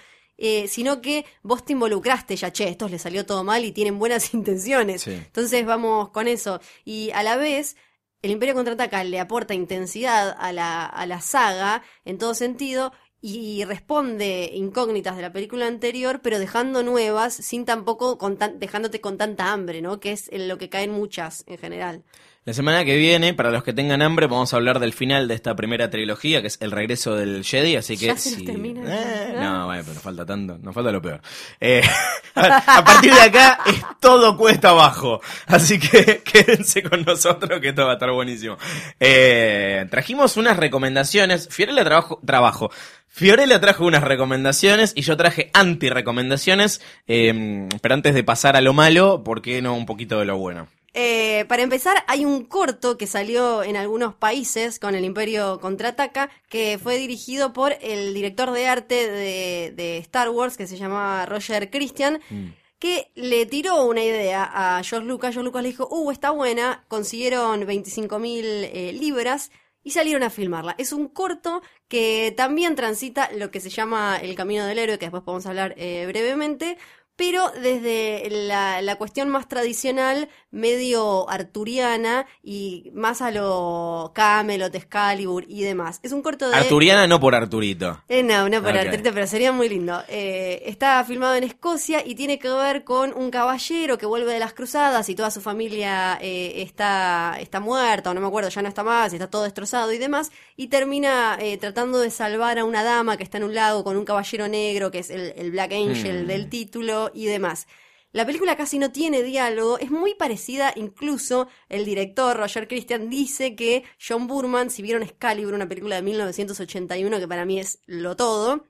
[0.46, 3.98] eh, sino que vos te involucraste ya, che, estos les salió todo mal y tienen
[3.98, 5.08] buenas intenciones.
[5.08, 6.60] Entonces vamos con eso.
[6.84, 7.78] Y a la vez,
[8.22, 12.92] el Imperio Contraataca le aporta intensidad a la, a la saga en todo sentido
[13.22, 19.18] y responde incógnitas de la película anterior, pero dejando nuevas, sin tampoco con dejándote con
[19.18, 20.02] tanta hambre, ¿no?
[20.02, 22.04] Que es en lo que caen muchas en general.
[22.46, 25.34] La semana que viene, para los que tengan hambre, vamos a hablar del final de
[25.34, 28.08] esta primera trilogía, que es el regreso del Jedi, así que...
[28.08, 28.82] ¿Ya se termina?
[28.84, 31.22] Eh, no, bueno, pero nos falta tanto, nos falta lo peor.
[31.62, 31.82] Eh,
[32.36, 37.86] a partir de acá, es todo cuesta abajo, así que quédense con nosotros que esto
[37.86, 38.58] va a estar buenísimo.
[39.00, 42.72] Eh, trajimos unas recomendaciones, Fiorella trabajo, trabajo.
[43.08, 49.24] Fiorella trajo unas recomendaciones y yo traje anti-recomendaciones, pero antes de pasar a lo malo,
[49.24, 50.68] ¿por qué no un poquito de lo bueno?
[50.96, 56.30] Eh, para empezar, hay un corto que salió en algunos países con el Imperio Contraataca,
[56.50, 61.72] que fue dirigido por el director de arte de, Star Wars, que se llama Roger
[61.72, 62.46] Christian, mm.
[62.78, 65.34] que le tiró una idea a George Lucas.
[65.34, 69.50] George Lucas le dijo, uh, está buena, consiguieron 25 mil eh, libras
[69.84, 70.76] y salieron a filmarla.
[70.78, 75.06] Es un corto que también transita lo que se llama el camino del héroe, que
[75.06, 76.78] después podemos hablar eh, brevemente,
[77.16, 85.46] pero desde la, la, cuestión más tradicional, medio arturiana y más a lo Camelot, Excalibur
[85.48, 86.00] y demás.
[86.02, 86.56] Es un corto de...
[86.56, 88.02] Arturiana no por Arturito.
[88.10, 90.02] Eh, no, no por Arturito, pero sería muy lindo.
[90.08, 94.40] Eh, está filmado en Escocia y tiene que ver con un caballero que vuelve de
[94.40, 98.62] las cruzadas y toda su familia eh, está, está muerta, o no me acuerdo, ya
[98.62, 102.66] no está más, está todo destrozado y demás, y termina eh, tratando de salvar a
[102.66, 105.52] una dama que está en un lago con un caballero negro, que es el, el
[105.52, 106.28] Black Angel hmm.
[106.28, 107.68] del título y demás.
[108.14, 113.56] La película casi no tiene diálogo, es muy parecida, incluso el director Roger Christian dice
[113.56, 118.16] que John Burman, si vieron Excalibur, una película de 1981 que para mí es lo
[118.16, 118.68] todo,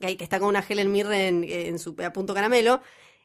[0.00, 2.82] que está con una Helen Mirren en, su a punto caramelo,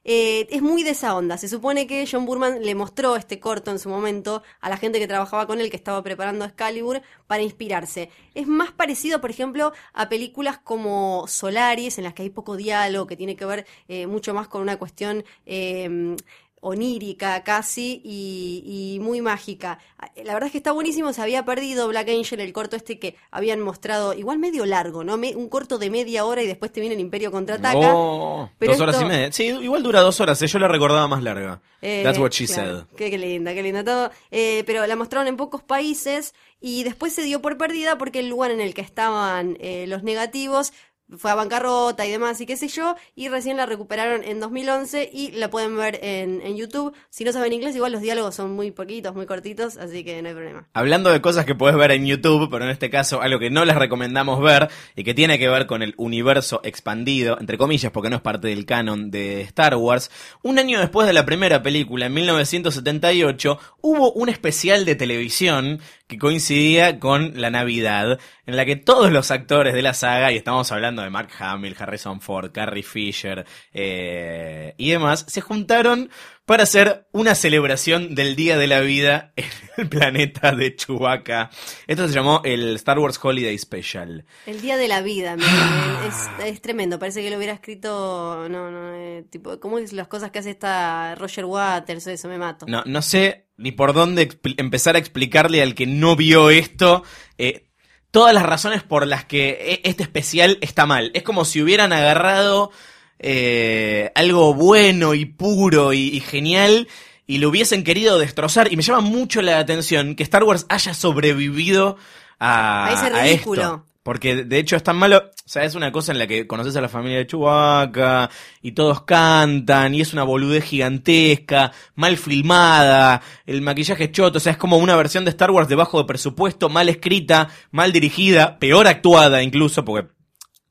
[0.10, 1.38] eh, es muy de esa onda.
[1.38, 5.00] Se supone que John Burman le mostró este corto en su momento a la gente
[5.00, 8.10] que trabajaba con él, que estaba preparando Excalibur, para inspirarse.
[8.34, 13.06] Es más parecido, por ejemplo, a películas como Solaris, en las que hay poco diálogo,
[13.06, 16.16] que tiene que ver eh, mucho más con una cuestión eh,
[16.60, 19.80] onírica casi y, muy mágica.
[20.24, 23.16] La verdad es que está buenísimo, se había perdido Black Angel, el corto este que
[23.32, 25.16] habían mostrado, igual medio largo, ¿no?
[25.16, 27.94] un corto de media hora y después te viene el Imperio contraataca.
[27.94, 29.32] Oh, dos horas y media.
[29.32, 30.48] Sí, igual dura dos horas, ¿eh?
[30.48, 31.62] yo la recordaba más larga.
[31.82, 32.86] Eh, That's what she said.
[32.96, 34.12] Qué, linda, qué linda todo.
[34.32, 38.30] Eh, pero la mostraron en pocos países y después se dio por perdida porque el
[38.30, 40.74] lugar en el que estaban los negativos
[41.16, 45.10] fue a bancarrota y demás y qué sé yo, y recién la recuperaron en 2011
[45.14, 46.94] y la pueden ver en, en, YouTube.
[47.10, 50.30] Si no saben inglés, igual los diálogos son muy poquitos, muy cortitos, así que no
[50.30, 50.68] hay problema.
[50.74, 53.64] Hablando de cosas que puedes ver en YouTube, pero en este caso algo que no
[53.64, 58.10] les recomendamos ver y que tiene que ver con el universo expandido, entre comillas, porque
[58.10, 60.12] no es parte del canon de Star Wars,
[60.44, 66.18] un año después de la primera película, en 1978, hubo un especial de televisión que
[66.18, 70.72] coincidía con la Navidad, en la que todos los actores de la saga, y estamos
[70.72, 76.10] hablando de Mark Hamill, Harrison Ford, Carrie Fisher eh, y demás, se juntaron
[76.48, 79.46] para hacer una celebración del Día de la Vida en
[79.76, 81.50] el planeta de Chewbacca.
[81.88, 84.24] Esto se llamó el Star Wars Holiday Special.
[84.46, 85.36] El día de la vida,
[86.08, 87.00] es, es tremendo.
[87.00, 90.52] Parece que lo hubiera escrito, no, no, eh, tipo, ¿cómo es las cosas que hace
[90.52, 92.30] esta Roger Waters o eso?
[92.30, 92.66] Me mato.
[92.66, 97.04] No, no sé ni por dónde empezar a explicarle al que no vio esto
[97.38, 97.68] eh,
[98.10, 101.12] todas las razones por las que e- este especial está mal.
[101.14, 102.72] Es como si hubieran agarrado
[103.20, 106.88] eh, algo bueno y puro y, y genial
[107.28, 108.72] y lo hubiesen querido destrozar.
[108.72, 111.98] Y me llama mucho la atención que Star Wars haya sobrevivido
[112.40, 113.62] a, ese a ridículo.
[113.62, 113.84] esto.
[114.02, 116.78] Porque de hecho es tan malo, o sea, es una cosa en la que conoces
[116.78, 118.30] a la familia de Chewbacca
[118.62, 124.40] y todos cantan y es una boludez gigantesca, mal filmada, el maquillaje es choto, o
[124.40, 127.92] sea, es como una versión de Star Wars de bajo de presupuesto, mal escrita, mal
[127.92, 130.08] dirigida, peor actuada incluso, porque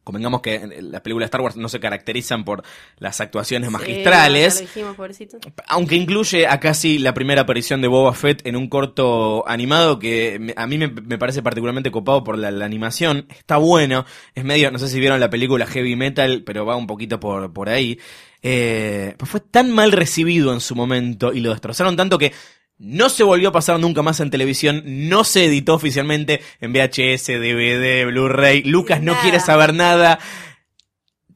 [0.07, 2.63] convengamos que las películas de Star Wars no se caracterizan por
[2.99, 4.55] las actuaciones Sí, magistrales.
[4.55, 5.39] ya lo dijimos, pobrecito.
[5.67, 10.55] Aunque incluye acá sí la primera aparición de Boba Fett en un corto animado que
[10.57, 13.27] a mí me, me parece particularmente copado por la, la animación.
[13.37, 14.07] Está bueno.
[14.37, 17.53] Es medio, no sé si vieron la película Heavy Metal, pero va un poquito por,
[17.53, 17.99] por ahí.
[18.43, 22.33] Eh, pues fue tan mal recibido en su momento y lo destrozaron tanto que
[22.79, 27.27] no se volvió a pasar nunca más en televisión, no se editó oficialmente en VHS,
[27.29, 28.63] DVD, Blu-ray.
[28.65, 29.23] Lucas no Nada.
[29.23, 30.19] quiere saber nada.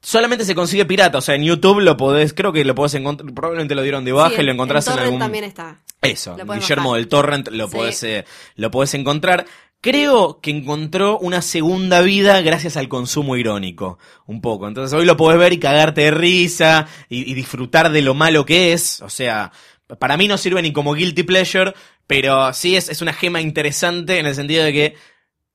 [0.02, 3.34] Solamente se consigue pirata, o sea, en YouTube lo podés, creo que lo podés encontrar,
[3.34, 5.20] probablemente lo dieron de baja Sí, y lo encontrás en, Torrent algún...
[5.20, 5.82] también está.
[6.00, 7.00] Eso, Guillermo bajar.
[7.00, 7.76] del Torrent lo Sí.
[7.76, 8.24] podés, eh,
[8.56, 9.44] lo podés encontrar.
[9.82, 14.68] Creo que encontró una segunda vida gracias al consumo irónico, un poco.
[14.68, 18.46] Entonces hoy lo podés ver y cagarte de risa y, y disfrutar de lo malo
[18.46, 19.02] que es.
[19.02, 19.52] O sea,
[19.98, 21.74] para mí no sirve ni como guilty pleasure,
[22.06, 24.94] pero sí es, es una gema interesante en el sentido de que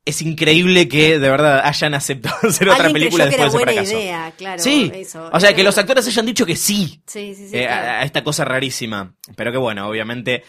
[0.06, 4.00] es increíble que de verdad hayan aceptado hacer otra película después de ese fracaso.
[4.00, 4.62] idea, claro.
[4.62, 5.30] sí, eso.
[5.34, 7.58] o sea, que los actores hayan dicho que sí, Sí, sí, sí.
[7.58, 7.88] eh, claro.
[7.90, 9.16] a esta cosa rarísima.
[9.36, 10.44] Pero que bueno, obviamente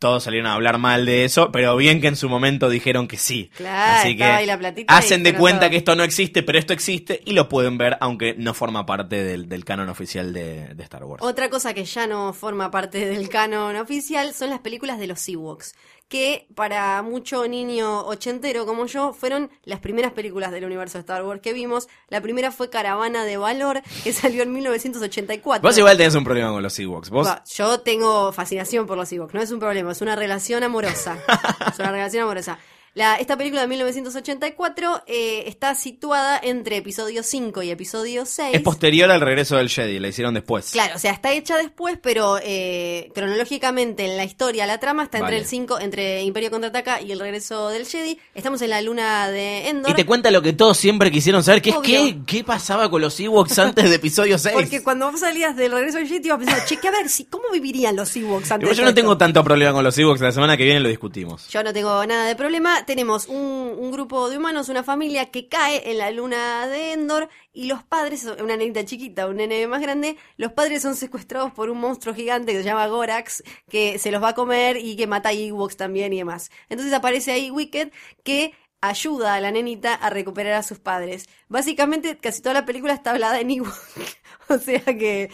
[0.00, 3.18] todos salieron a hablar mal de eso, pero bien que en su momento dijeron que
[3.18, 3.50] sí.
[3.54, 5.70] Claro, Así que ahí la platita hacen de cuenta todo.
[5.70, 9.22] que esto no existe, pero esto existe y lo pueden ver aunque no forma parte
[9.22, 11.22] del, del canon oficial de, de Star Wars.
[11.22, 15.28] Otra cosa que ya no forma parte del canon oficial son las películas de los
[15.28, 15.74] Ewoks,
[16.10, 21.24] que para mucho niño ochentero como yo fueron las primeras películas del universo de Star
[21.24, 21.86] Wars que vimos.
[22.08, 25.62] La primera fue Caravana de Valor, que salió en 1984.
[25.62, 27.10] Vos igual tenés un problema con los Ewoks.
[27.10, 31.16] Vos, Yo tengo fascinación por los Ewoks, no es un problema, es una relación amorosa.
[31.72, 32.58] es una relación amorosa.
[32.94, 38.50] La, esta película de 1984 eh, está situada entre episodio 5 y episodio 6.
[38.52, 40.72] es posterior al regreso del Jedi, la hicieron después.
[40.72, 45.18] Claro, o sea, está hecha después, pero eh, cronológicamente en la historia, la trama está
[45.18, 45.42] entre Vale.
[45.42, 48.18] el 5, entre Imperio Contraataca y el regreso del Jedi.
[48.34, 49.92] Estamos en la luna de Endor.
[49.92, 53.00] Y te cuenta lo que todos siempre quisieron saber, que es qué, qué pasaba con
[53.00, 54.52] los Ewoks antes de episodio 6.
[54.52, 57.26] Porque cuando vos salías del regreso del Jedi, ibas pensando, che, que a ver, si,
[57.26, 60.32] ¿cómo vivirían los Ewoks antes yo de no tengo tanto problema con los Ewoks, la
[60.32, 61.48] semana que viene lo discutimos.
[61.48, 62.79] Yo no tengo nada de problema.
[62.86, 63.36] Tenemos un,
[63.78, 67.82] un grupo de humanos, una familia que cae en la luna de Endor y los
[67.84, 72.14] padres, una nenita chiquita, un nene más grande, los padres son secuestrados por un monstruo
[72.14, 75.32] gigante que se llama Gorax, que se los va a comer y que mata a
[75.32, 76.50] Ewoks también y demás.
[76.68, 77.90] Entonces aparece ahí Wicked
[78.24, 78.52] que
[78.82, 81.26] ayuda a la nenita a recuperar a sus padres.
[81.48, 83.74] Básicamente casi toda la película está hablada en Ewok.
[84.48, 85.30] o sea que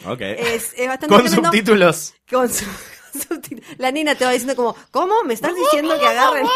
[0.54, 1.44] es, es bastante Con tremendo.
[1.44, 2.14] subtítulos.
[2.28, 2.95] Con su- con subtítulos.
[3.78, 5.22] La nena te va diciendo como, ¿cómo?
[5.24, 6.46] ¿Me estás diciendo que agarren?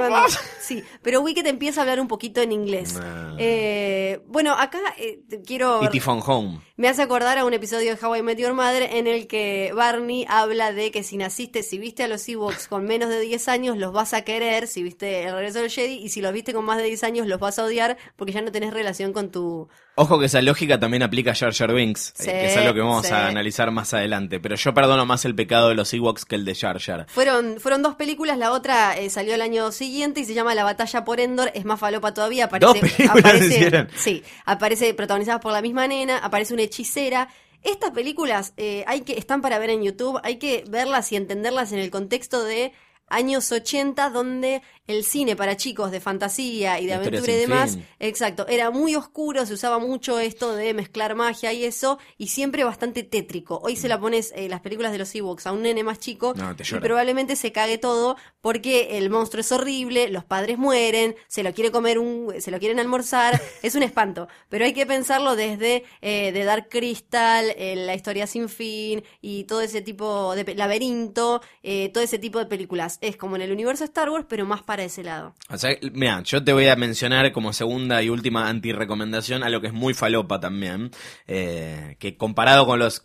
[0.60, 2.94] sí, pero Wicked empieza a hablar un poquito en inglés.
[3.38, 5.80] Eh, bueno, acá eh, quiero...
[5.90, 6.60] Tifón Home.
[6.78, 9.72] Me hace acordar a un episodio de How I Met Your Mother en el que
[9.74, 13.48] Barney habla de que si naciste, si viste a los Ewoks con menos de 10
[13.48, 16.52] años, los vas a querer, si viste el regreso del Jedi, y si los viste
[16.52, 19.30] con más de 10 años, los vas a odiar porque ya no tenés relación con
[19.30, 19.70] tu...
[19.98, 22.74] Ojo que esa lógica también aplica a Jar Jar Binks, eh, Sí, que es algo
[22.74, 23.12] que vamos sí.
[23.14, 24.38] a analizar más adelante.
[24.38, 27.06] Pero yo perdono más el pecado de los Ewoks que el de Jar Jar.
[27.08, 30.64] Fueron, fueron dos películas, la otra eh, salió el año siguiente y se llama La
[30.64, 33.88] Batalla por Endor, es más falopa todavía, aparece, Dos películas aparece, hicieron.
[33.96, 37.28] sí, aparece protagonizadas por la misma nena, aparece una hechicera.
[37.62, 41.72] Estas películas eh, hay que, están para ver en YouTube, hay que verlas y entenderlas
[41.72, 42.72] en el contexto de
[43.08, 47.72] años 80 donde el cine para chicos de fantasía y de historia aventura y demás,
[47.74, 47.86] fin.
[47.98, 52.64] exacto, era muy oscuro, se usaba mucho esto de mezclar magia y eso, y siempre
[52.64, 53.60] bastante tétrico.
[53.62, 56.34] Hoy se la pones eh, las películas de los Ewoks a un nene más chico
[56.34, 61.42] No, y probablemente se cague todo porque el monstruo es horrible, los padres mueren, se
[61.42, 64.28] lo quiere comer un, se lo quieren almorzar, es un espanto.
[64.48, 69.44] Pero hay que pensarlo desde eh, de Dark Crystal, eh, la historia sin fin y
[69.44, 72.98] todo ese tipo de laberinto, eh, todo ese tipo de películas.
[73.00, 75.34] es como en el universo Star Wars, pero más para ese lado.
[75.48, 79.68] O sea, mira, yo te voy a mencionar como segunda y última anti-recomendación algo que
[79.68, 80.90] es muy falopa también.
[81.26, 83.00] eh, que comparado con los.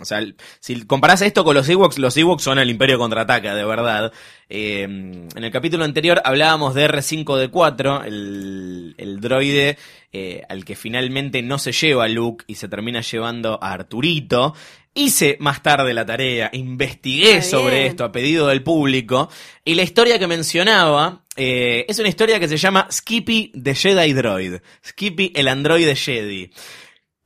[0.00, 0.24] O sea,
[0.60, 4.12] si comparás esto con los Ewoks, los Ewoks son el Imperio contraataca, de verdad.
[4.48, 9.78] Eh, en el capítulo anterior hablábamos de R5D4, el, droide
[10.12, 14.54] eh, al que finalmente no se lleva a Luke y se termina llevando a Arturito.
[14.96, 17.86] Hice más tarde la tarea, investigué Está sobre bien.
[17.88, 19.28] esto a pedido del público
[19.64, 24.12] y la historia que mencionaba eh, es una historia que se llama Skippy the Jedi
[24.12, 24.60] Droid.
[24.86, 26.52] Skippy el androide Jedi.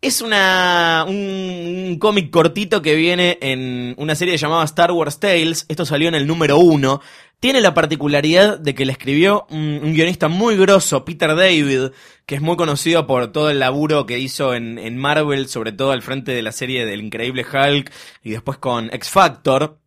[0.00, 5.66] Es una un, cómic cortito que viene en una serie llamada Star Wars Tales.
[5.68, 7.00] Esto salió en el número uno.
[7.40, 11.90] Tiene la particularidad de que le escribió un, un guionista muy grosso, Peter David,
[12.26, 15.90] que es muy conocido por todo el laburo que hizo en, en Marvel, sobre todo
[15.90, 17.92] al frente de la serie del Increíble Hulk
[18.22, 19.78] y después con X Factor.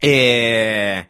[0.00, 1.06] Eh,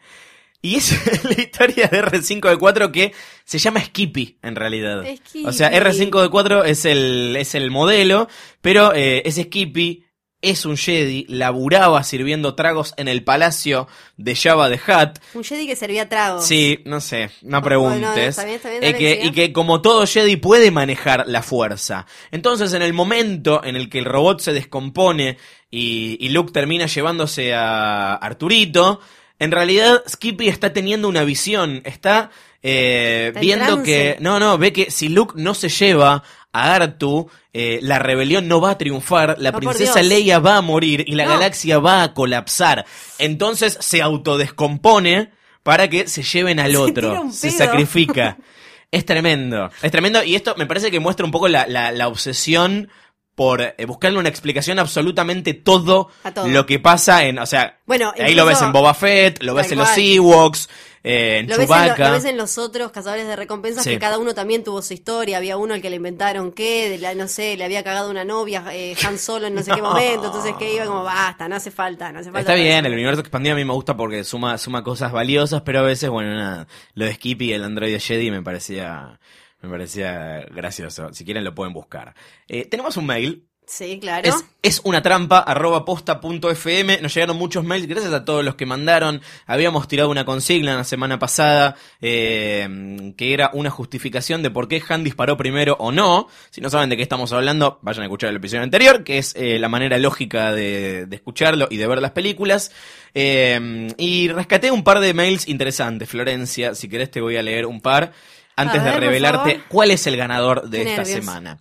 [0.65, 3.13] y es la historia de R5D4 que
[3.43, 5.03] se llama Skippy, en realidad.
[5.05, 5.45] Skippy.
[5.45, 8.27] O sea, R5D4 es el, es el modelo,
[8.61, 10.03] pero eh, ese Skippy
[10.41, 13.87] es un Jedi, laburaba sirviendo tragos en el palacio
[14.17, 15.17] de Java de Hutt.
[15.33, 16.45] Un Jedi que servía tragos.
[16.45, 18.29] Sí, no sé, no preguntes.
[18.29, 22.05] está bien, está bien, Eh, que- y que como todo Jedi puede manejar la fuerza.
[22.31, 25.37] Entonces, en el momento en el que el robot se descompone
[25.71, 28.99] y, y Luke termina llevándose a Arturito,
[29.39, 32.31] en realidad Skippy está teniendo una visión, está,
[32.63, 37.29] eh, Está viendo que, no, no, ve que si Luke no se lleva a Artu,
[37.53, 40.01] eh, la rebelión no va a triunfar, la princesa.
[40.01, 41.31] Leia va a morir y la No.
[41.31, 42.85] galaxia va a colapsar.
[43.19, 45.31] Entonces se autodescompone
[45.63, 47.29] para que se lleven al otro.
[47.31, 48.37] Se sacrifica.
[48.91, 49.69] Es tremendo.
[49.81, 50.23] Es tremendo.
[50.23, 52.87] Y esto me parece que muestra un poco la, la, la obsesión
[53.35, 56.47] por eh, buscarle una explicación absolutamente todo, A todo.
[56.47, 57.37] lo que pasa en.
[57.39, 59.89] O sea, Bueno, ahí lo ves en Boba Fett, lo ves en los.
[59.97, 60.69] Ewoks,
[61.03, 62.07] eh, en Lo ves, en lo, Chewbacca.
[62.07, 63.89] lo ves en los otros cazadores de recompensas Sí.
[63.91, 65.37] que cada uno también tuvo su historia.
[65.37, 68.23] Había uno al que le inventaron que, de la, no sé, le había cagado una
[68.23, 70.27] novia, eh, Han Solo en no sé qué momento.
[70.27, 72.39] Entonces que iba como, basta, no hace falta, no hace falta.
[72.39, 75.79] Está bien, el universo expandido a mí me gusta porque suma, suma cosas valiosas, pero
[75.79, 76.67] a veces, bueno, nada.
[76.93, 79.19] Lo de Skippy y el androide Jedi me parecía,
[79.65, 81.13] me parecía gracioso.
[81.13, 82.15] Si quieren lo pueden buscar.
[82.47, 83.47] Eh, tenemos un mail.
[83.67, 84.29] Sí, claro.
[84.29, 86.99] Es, es una trampa, arroba posta punto fm.
[87.01, 89.21] Nos llegaron muchos mails, gracias a todos los que mandaron.
[89.47, 94.83] Habíamos tirado una consigna la semana pasada, eh, que era una justificación de por qué
[94.87, 96.27] Han disparó primero o no.
[96.51, 99.33] Si no saben de qué estamos hablando, vayan a escuchar el episodio anterior, que es
[99.35, 102.71] eh, la manera lógica de, de escucharlo y de ver las películas.
[103.15, 106.75] Eh, y rescaté un par de mails interesantes, Florencia.
[106.75, 108.11] Si querés te voy a leer un par
[108.55, 111.25] antes de revelarte cuál es el ganador de Qué esta nervios.
[111.25, 111.59] semana.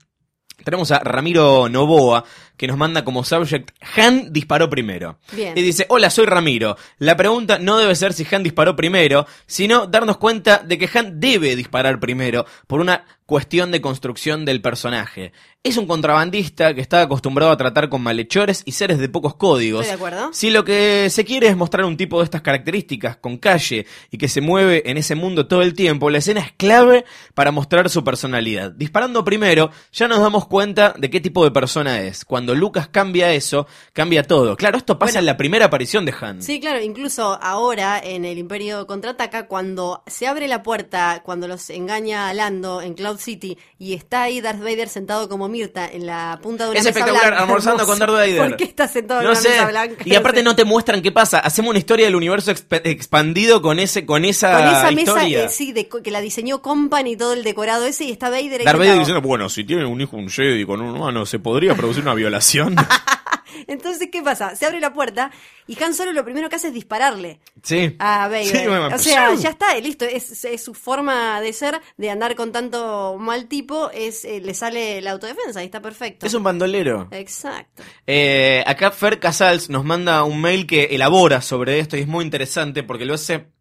[0.65, 2.25] Tenemos a Ramiro Novoa,
[2.57, 5.19] que nos manda como subject, Han disparó primero.
[5.33, 5.57] Bien.
[5.57, 6.77] Y dice, hola, soy Ramiro.
[6.99, 11.21] La pregunta no debe ser si Han disparó primero, sino darnos cuenta de que Han
[11.21, 15.33] debe disparar primero, por una cuestión de construcción del personaje.
[15.63, 19.87] Es un contrabandista que está acostumbrado a tratar con malhechores y seres de pocos códigos.
[19.87, 20.31] Estoy de acuerdo.
[20.35, 24.19] Si lo que se quiere es mostrar un tipo de estas características, con calle y
[24.19, 27.89] que se mueve en ese mundo todo el tiempo, la escena es clave para mostrar
[27.89, 28.73] su personalidad.
[28.73, 32.27] Disparando primero, ya nos damos cuenta de qué tipo de persona es.
[32.27, 34.57] Cuando Lucas cambia eso, cambia todo.
[34.57, 35.21] Claro, esto pasa Bueno.
[35.21, 36.43] en la primera aparición de Han.
[36.43, 41.71] Sí, claro, incluso ahora en el Imperio Contraataca, cuando se abre la puerta, cuando los
[41.71, 46.07] engaña a Lando en Cloud City y está ahí Darth Vader sentado como Mirta en
[46.07, 47.43] la punta de una Es mesa espectacular, blanca.
[47.45, 48.49] almorzando con Darth Vader.
[48.49, 49.49] ¿Por qué está sentado en No una sé.
[49.51, 50.03] mesa blanca?
[50.05, 50.45] Y aparte sé.
[50.45, 51.39] no te muestran qué pasa.
[51.39, 55.49] Hacemos una historia del universo exp- expandido con ese, con esa, Con esa mesa, eh,
[55.49, 58.65] sí, de, que la diseñó Company y todo el decorado ese y está Vader ahí
[58.65, 61.75] Darth Vader diciendo, bueno, si tiene un hijo un Jedi con un humano, ¿se podría
[61.75, 62.34] producir una violación?
[63.67, 64.57] Entonces, ¿qué pasa?
[64.57, 65.31] Se abre la puerta
[65.67, 67.95] y Han Solo lo primero que hace es dispararle sí.
[67.99, 68.47] a Vader.
[68.47, 70.05] Sí, bueno, o sea, ya está, listo.
[70.05, 74.55] Es, es su forma de ser, de andar con tanto mal tipo, es eh, le
[74.55, 76.27] sale la autodefensa y está perfecto.
[76.27, 77.09] Es un bandolero.
[77.13, 77.83] Exacto.
[78.07, 82.25] Eh, acá Fer Casals nos manda un mail que elabora sobre esto y es muy
[82.25, 83.54] interesante porque lo hace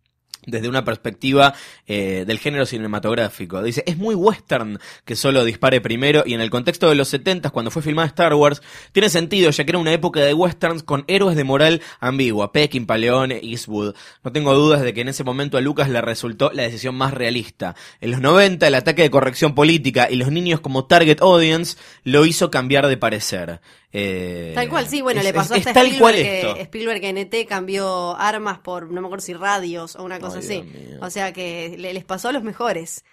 [0.45, 1.53] desde una perspectiva
[1.87, 3.61] eh, del género cinematográfico.
[3.61, 7.49] Dice, es muy western que solo dispare primero y en el contexto de los 70
[7.49, 11.03] cuando fue filmada Star Wars, tiene sentido ya que era una época de westerns con
[11.07, 13.95] héroes de moral ambigua, Pekin, Paleone, Eastwood.
[14.23, 17.13] No tengo dudas de que en ese momento a Lucas le resultó la decisión más
[17.13, 17.75] realista.
[18.01, 22.25] En los 90 el ataque de corrección política y los niños como target audience lo
[22.25, 23.61] hizo cambiar de parecer.
[23.95, 26.39] Eh, Tal cual, sí, bueno, es- le pasó es, hasta es tal Spielberg, cual que,
[26.39, 26.55] esto.
[26.57, 30.39] Spielberg que en ET cambió armas por, no me acuerdo si radios o una cosa
[30.39, 30.63] Ay, así.
[31.01, 33.05] O sea que le- les pasó a los mejores.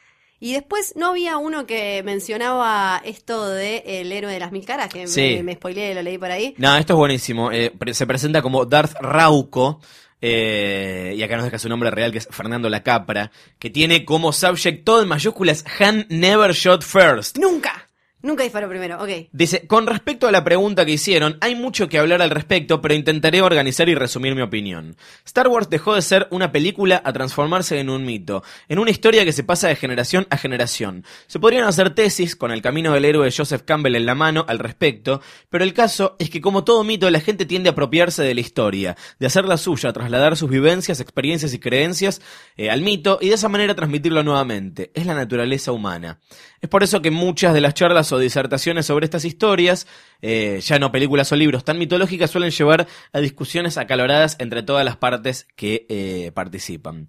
[0.43, 4.89] Y después no había uno que mencionaba esto de el héroe de las mil caras,
[4.89, 5.35] que Sí.
[5.37, 6.55] me, me spoileé, lo leí por ahí.
[6.57, 7.53] No, esto es buenísimo.
[7.53, 9.81] Eh, se presenta como Darth Rauco.
[10.23, 14.05] eh, y acá nos deja su nombre real, que es Fernando La Capra, que tiene
[14.05, 17.39] como subject todo en mayúsculas Han never shot first.
[17.39, 17.89] Nunca.
[18.23, 19.29] Nunca disparó primero, ok.
[19.33, 22.95] Dice, con respecto a la pregunta que hicieron, hay mucho que hablar al respecto, pero
[22.95, 24.97] intentaré organizar y resumir mi opinión.
[25.25, 29.25] Star Wars dejó de ser una película a transformarse en un mito, en una historia
[29.25, 31.05] que se pasa de generación a generación.
[31.29, 34.59] Se podrían hacer tesis con el camino del héroe Joseph Campbell en la mano al
[34.59, 38.35] respecto, pero el caso es que como todo mito, la gente tiende a apropiarse de
[38.35, 42.21] la historia, de hacerla suya, trasladar sus vivencias, experiencias y creencias
[42.59, 44.91] eh, al mito y de esa manera transmitirlo nuevamente.
[44.93, 46.19] Es la naturaleza humana.
[46.61, 49.87] Es por eso que muchas de las charlas o disertaciones sobre estas historias,
[50.23, 54.85] eh, ya no películas o libros tan mitológicas, suelen llevar a discusiones acaloradas entre todas
[54.85, 57.09] las partes que eh, participan.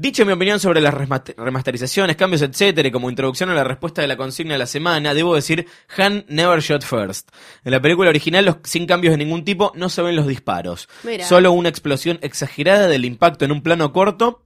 [0.00, 4.06] Dicho mi opinión sobre las remasterizaciones, cambios, etcétera, y como introducción a la respuesta de
[4.06, 5.66] la consigna de la semana, debo decir,
[5.96, 7.30] Han never shot first.
[7.64, 10.88] En la película original, los, sin cambios de ningún tipo, no se ven los disparos.
[11.28, 14.44] Solo una explosión exagerada del impacto en un plano corto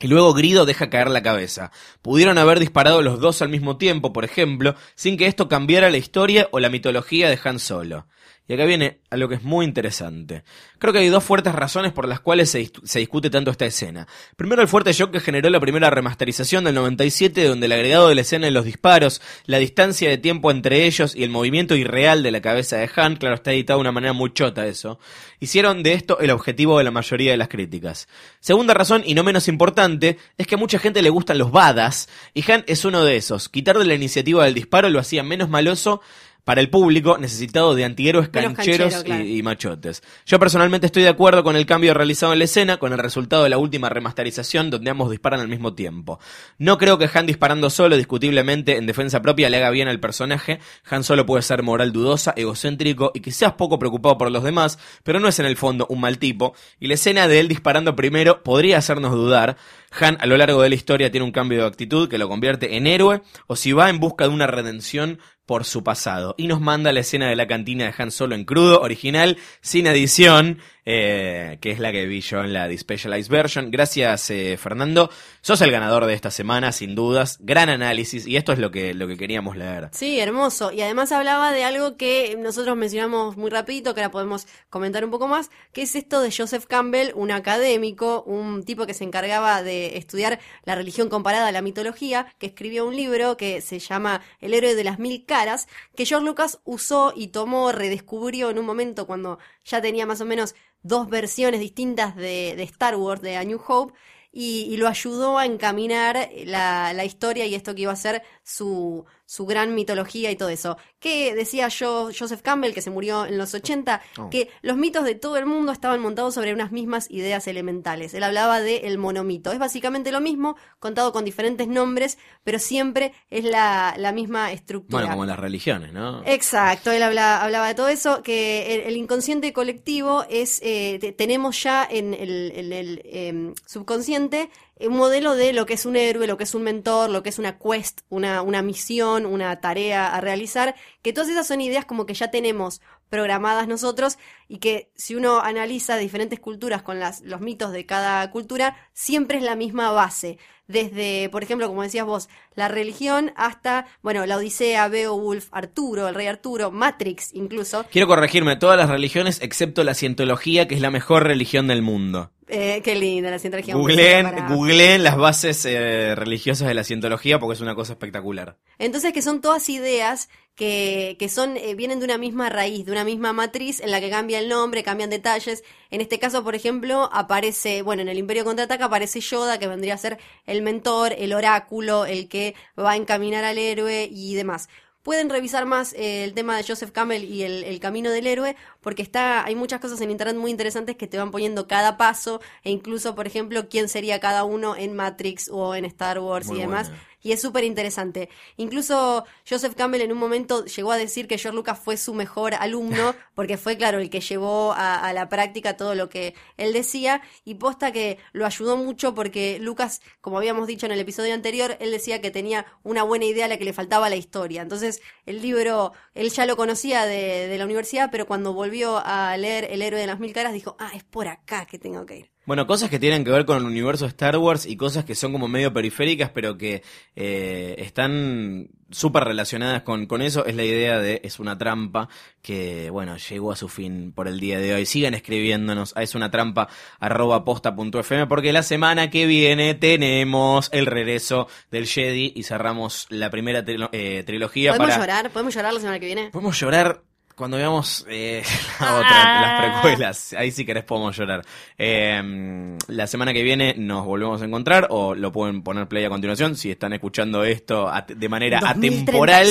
[0.00, 1.70] y luego Grido deja caer la cabeza.
[2.02, 5.96] Pudieron haber disparado los dos al mismo tiempo, por ejemplo, sin que esto cambiara la
[5.96, 8.06] historia o la mitología de Han Solo.
[8.48, 10.44] Y acá viene a lo que es muy interesante.
[10.78, 14.06] Creo que hay dos fuertes razones por las cuales se, discute tanto esta escena.
[14.36, 18.14] Primero, el fuerte shock que generó la primera remasterización del 97, donde el agregado de
[18.14, 22.22] la escena de los disparos, la distancia de tiempo entre ellos y el movimiento irreal
[22.22, 25.00] de la cabeza de Han, claro, está editado de una manera muy chota eso,
[25.40, 28.06] hicieron de esto el objetivo de la mayoría de las críticas.
[28.38, 32.08] Segunda razón, y no menos importante, es que a mucha gente le gustan los badas,
[32.32, 33.48] y Han es uno de esos.
[33.48, 36.00] Quitar de la iniciativa del disparo lo hacía menos maloso
[36.46, 40.04] para el público necesitado de antihéroes cancheros y, machotes.
[40.26, 43.42] Yo personalmente estoy de acuerdo con el cambio realizado en la escena, con el resultado
[43.42, 46.20] de la última remasterización donde ambos disparan al mismo tiempo.
[46.58, 50.60] No creo que Han disparando solo, discutiblemente en defensa propia, le haga bien al personaje.
[50.88, 55.18] Han solo puede ser moral dudosa, egocéntrico y quizás poco preocupado por los demás, pero
[55.18, 56.54] no es en el fondo un mal tipo.
[56.78, 59.56] Y la escena de él disparando primero podría hacernos dudar.
[59.98, 62.76] Han a lo largo de la historia tiene un cambio de actitud que lo convierte
[62.76, 66.34] en héroe, o si va en busca de una redención por su pasado.
[66.36, 69.86] Y nos manda la escena de la cantina de Han Solo en crudo, original, sin
[69.86, 70.58] edición,
[70.88, 73.72] eh, que es la que vi yo en la Despecialized Version.
[73.72, 75.10] Gracias, eh, Fernando.
[75.40, 77.38] Sos el ganador de esta semana, sin dudas.
[77.40, 79.88] Gran análisis, y esto es lo que, lo que queríamos leer.
[79.92, 80.70] Sí, hermoso.
[80.70, 85.10] Y además hablaba de algo que nosotros mencionamos muy rapidito, que ahora podemos comentar un
[85.10, 89.64] poco más, que es esto de Joseph Campbell, un académico, un tipo que se encargaba
[89.64, 94.22] de estudiar la religión comparada a la mitología, que escribió un libro que se llama
[94.40, 95.66] El héroe de las mil caras,
[95.96, 100.24] que George Lucas usó y tomó, redescubrió en un momento cuando ya tenía más o
[100.24, 103.94] menos dos versiones distintas de, Star Wars, de A New Hope,
[104.32, 109.06] y, lo ayudó a encaminar la, la, historia y esto que iba a ser su,
[109.26, 110.78] su gran mitología y todo eso.
[111.00, 114.00] Que decía yo, Joseph Campbell, que se murió en los 80,
[114.30, 118.14] que los mitos de todo el mundo estaban montados sobre unas mismas ideas elementales.
[118.14, 119.52] Él hablaba de el monomito.
[119.52, 125.02] Es básicamente lo mismo, contado con diferentes nombres, pero siempre es la, la misma estructura.
[125.02, 126.22] Bueno, como las religiones, ¿no?
[126.24, 131.86] Exacto, él habla, hablaba de todo eso, que el, inconsciente colectivo es, eh, tenemos ya
[131.88, 134.50] en el, el em, subconsciente
[134.80, 137.30] un modelo de lo que es un héroe, lo que es un mentor, lo que
[137.30, 141.86] es una quest, una, una misión, una tarea a realizar, que todas esas son ideas
[141.86, 147.20] como que ya tenemos programadas nosotros y que si uno analiza diferentes culturas con las,
[147.22, 150.38] los mitos de cada cultura, siempre es la misma base.
[150.68, 156.14] Desde, por ejemplo, como decías vos, la religión hasta, bueno, la Odisea, Beowulf, Arturo, el
[156.14, 157.86] rey Arturo, Matrix incluso.
[157.90, 162.32] Quiero corregirme, todas las religiones excepto la cientología, que es la mejor religión del mundo.
[162.48, 163.74] Eh, qué linda la cientología.
[163.74, 168.56] Googleen, las bases eh, religiosas de la cientología porque es una cosa espectacular.
[168.78, 172.92] Entonces que son todas ideas que, que son, eh, vienen de una misma raíz, de
[172.92, 175.62] una misma matriz en la que cambia el nombre, cambian detalles.
[175.90, 179.94] En este caso, por ejemplo, aparece, bueno, en el Imperio Contraataca aparece Yoda, que vendría
[179.94, 184.68] a ser el mentor, el oráculo, el que va a encaminar al héroe y demás
[185.06, 188.56] pueden revisar más eh, el tema de Joseph Campbell y el, camino del héroe,
[188.86, 192.40] porque está, hay muchas cosas en internet muy interesantes que te van poniendo cada paso,
[192.62, 196.58] e incluso, por ejemplo, quién sería cada uno en Matrix o en Star Wars y
[196.58, 196.92] demás
[197.26, 198.28] y es súper interesante.
[198.56, 202.54] Incluso Joseph Campbell en un momento llegó a decir que George Lucas fue su mejor
[202.54, 207.22] alumno, porque fue, claro, el que llevó a, la práctica todo lo que él decía,
[207.44, 211.76] y posta que lo ayudó mucho porque Lucas, como habíamos dicho en el episodio anterior,
[211.80, 214.62] él decía que tenía una buena idea a la que le faltaba la historia.
[214.62, 219.36] Entonces, el libro, él ya lo conocía de, de la universidad, pero cuando volvió a
[219.36, 222.18] leer El héroe de las mil caras, dijo, ah, es por acá que tengo que
[222.18, 222.30] ir.
[222.46, 225.16] Bueno, cosas que tienen que ver con el universo de Star Wars y cosas que
[225.16, 226.82] son como medio periféricas, pero que
[227.16, 232.08] eh, están súper relacionadas con, con eso, es la idea de Es una trampa,
[232.42, 234.86] que bueno, llegó a su fin por el día de hoy.
[234.86, 236.68] Sigan escribiéndonos a es una trampa
[237.00, 243.28] arroba posta.fm porque la semana que viene tenemos el regreso del Jedi y cerramos la
[243.30, 244.70] primera trilo- eh, trilogía.
[244.70, 245.00] ¿Podemos para...
[245.00, 245.30] llorar?
[245.32, 246.30] ¿Podemos llorar la semana que viene?
[246.30, 247.02] Podemos llorar
[247.36, 248.42] cuando veamos eh,
[248.80, 248.96] la Ah.
[248.98, 250.32] otra, las precuelas.
[250.32, 251.42] Ahí sí querés podemos llorar.
[251.78, 256.08] Eh, la semana que viene nos volvemos a encontrar o lo pueden poner play a
[256.08, 259.06] continuación si están escuchando esto de manera 2035.
[259.10, 259.46] atemporal.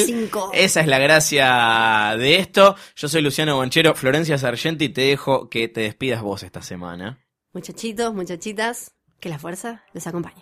[0.53, 2.75] Esa es la gracia de esto.
[2.95, 7.19] Yo soy Luciano Bonchero, Florencia Sargenti, te dejo que te despidas vos esta semana.
[7.53, 10.41] Muchachitos, muchachitas, que la fuerza les acompañe.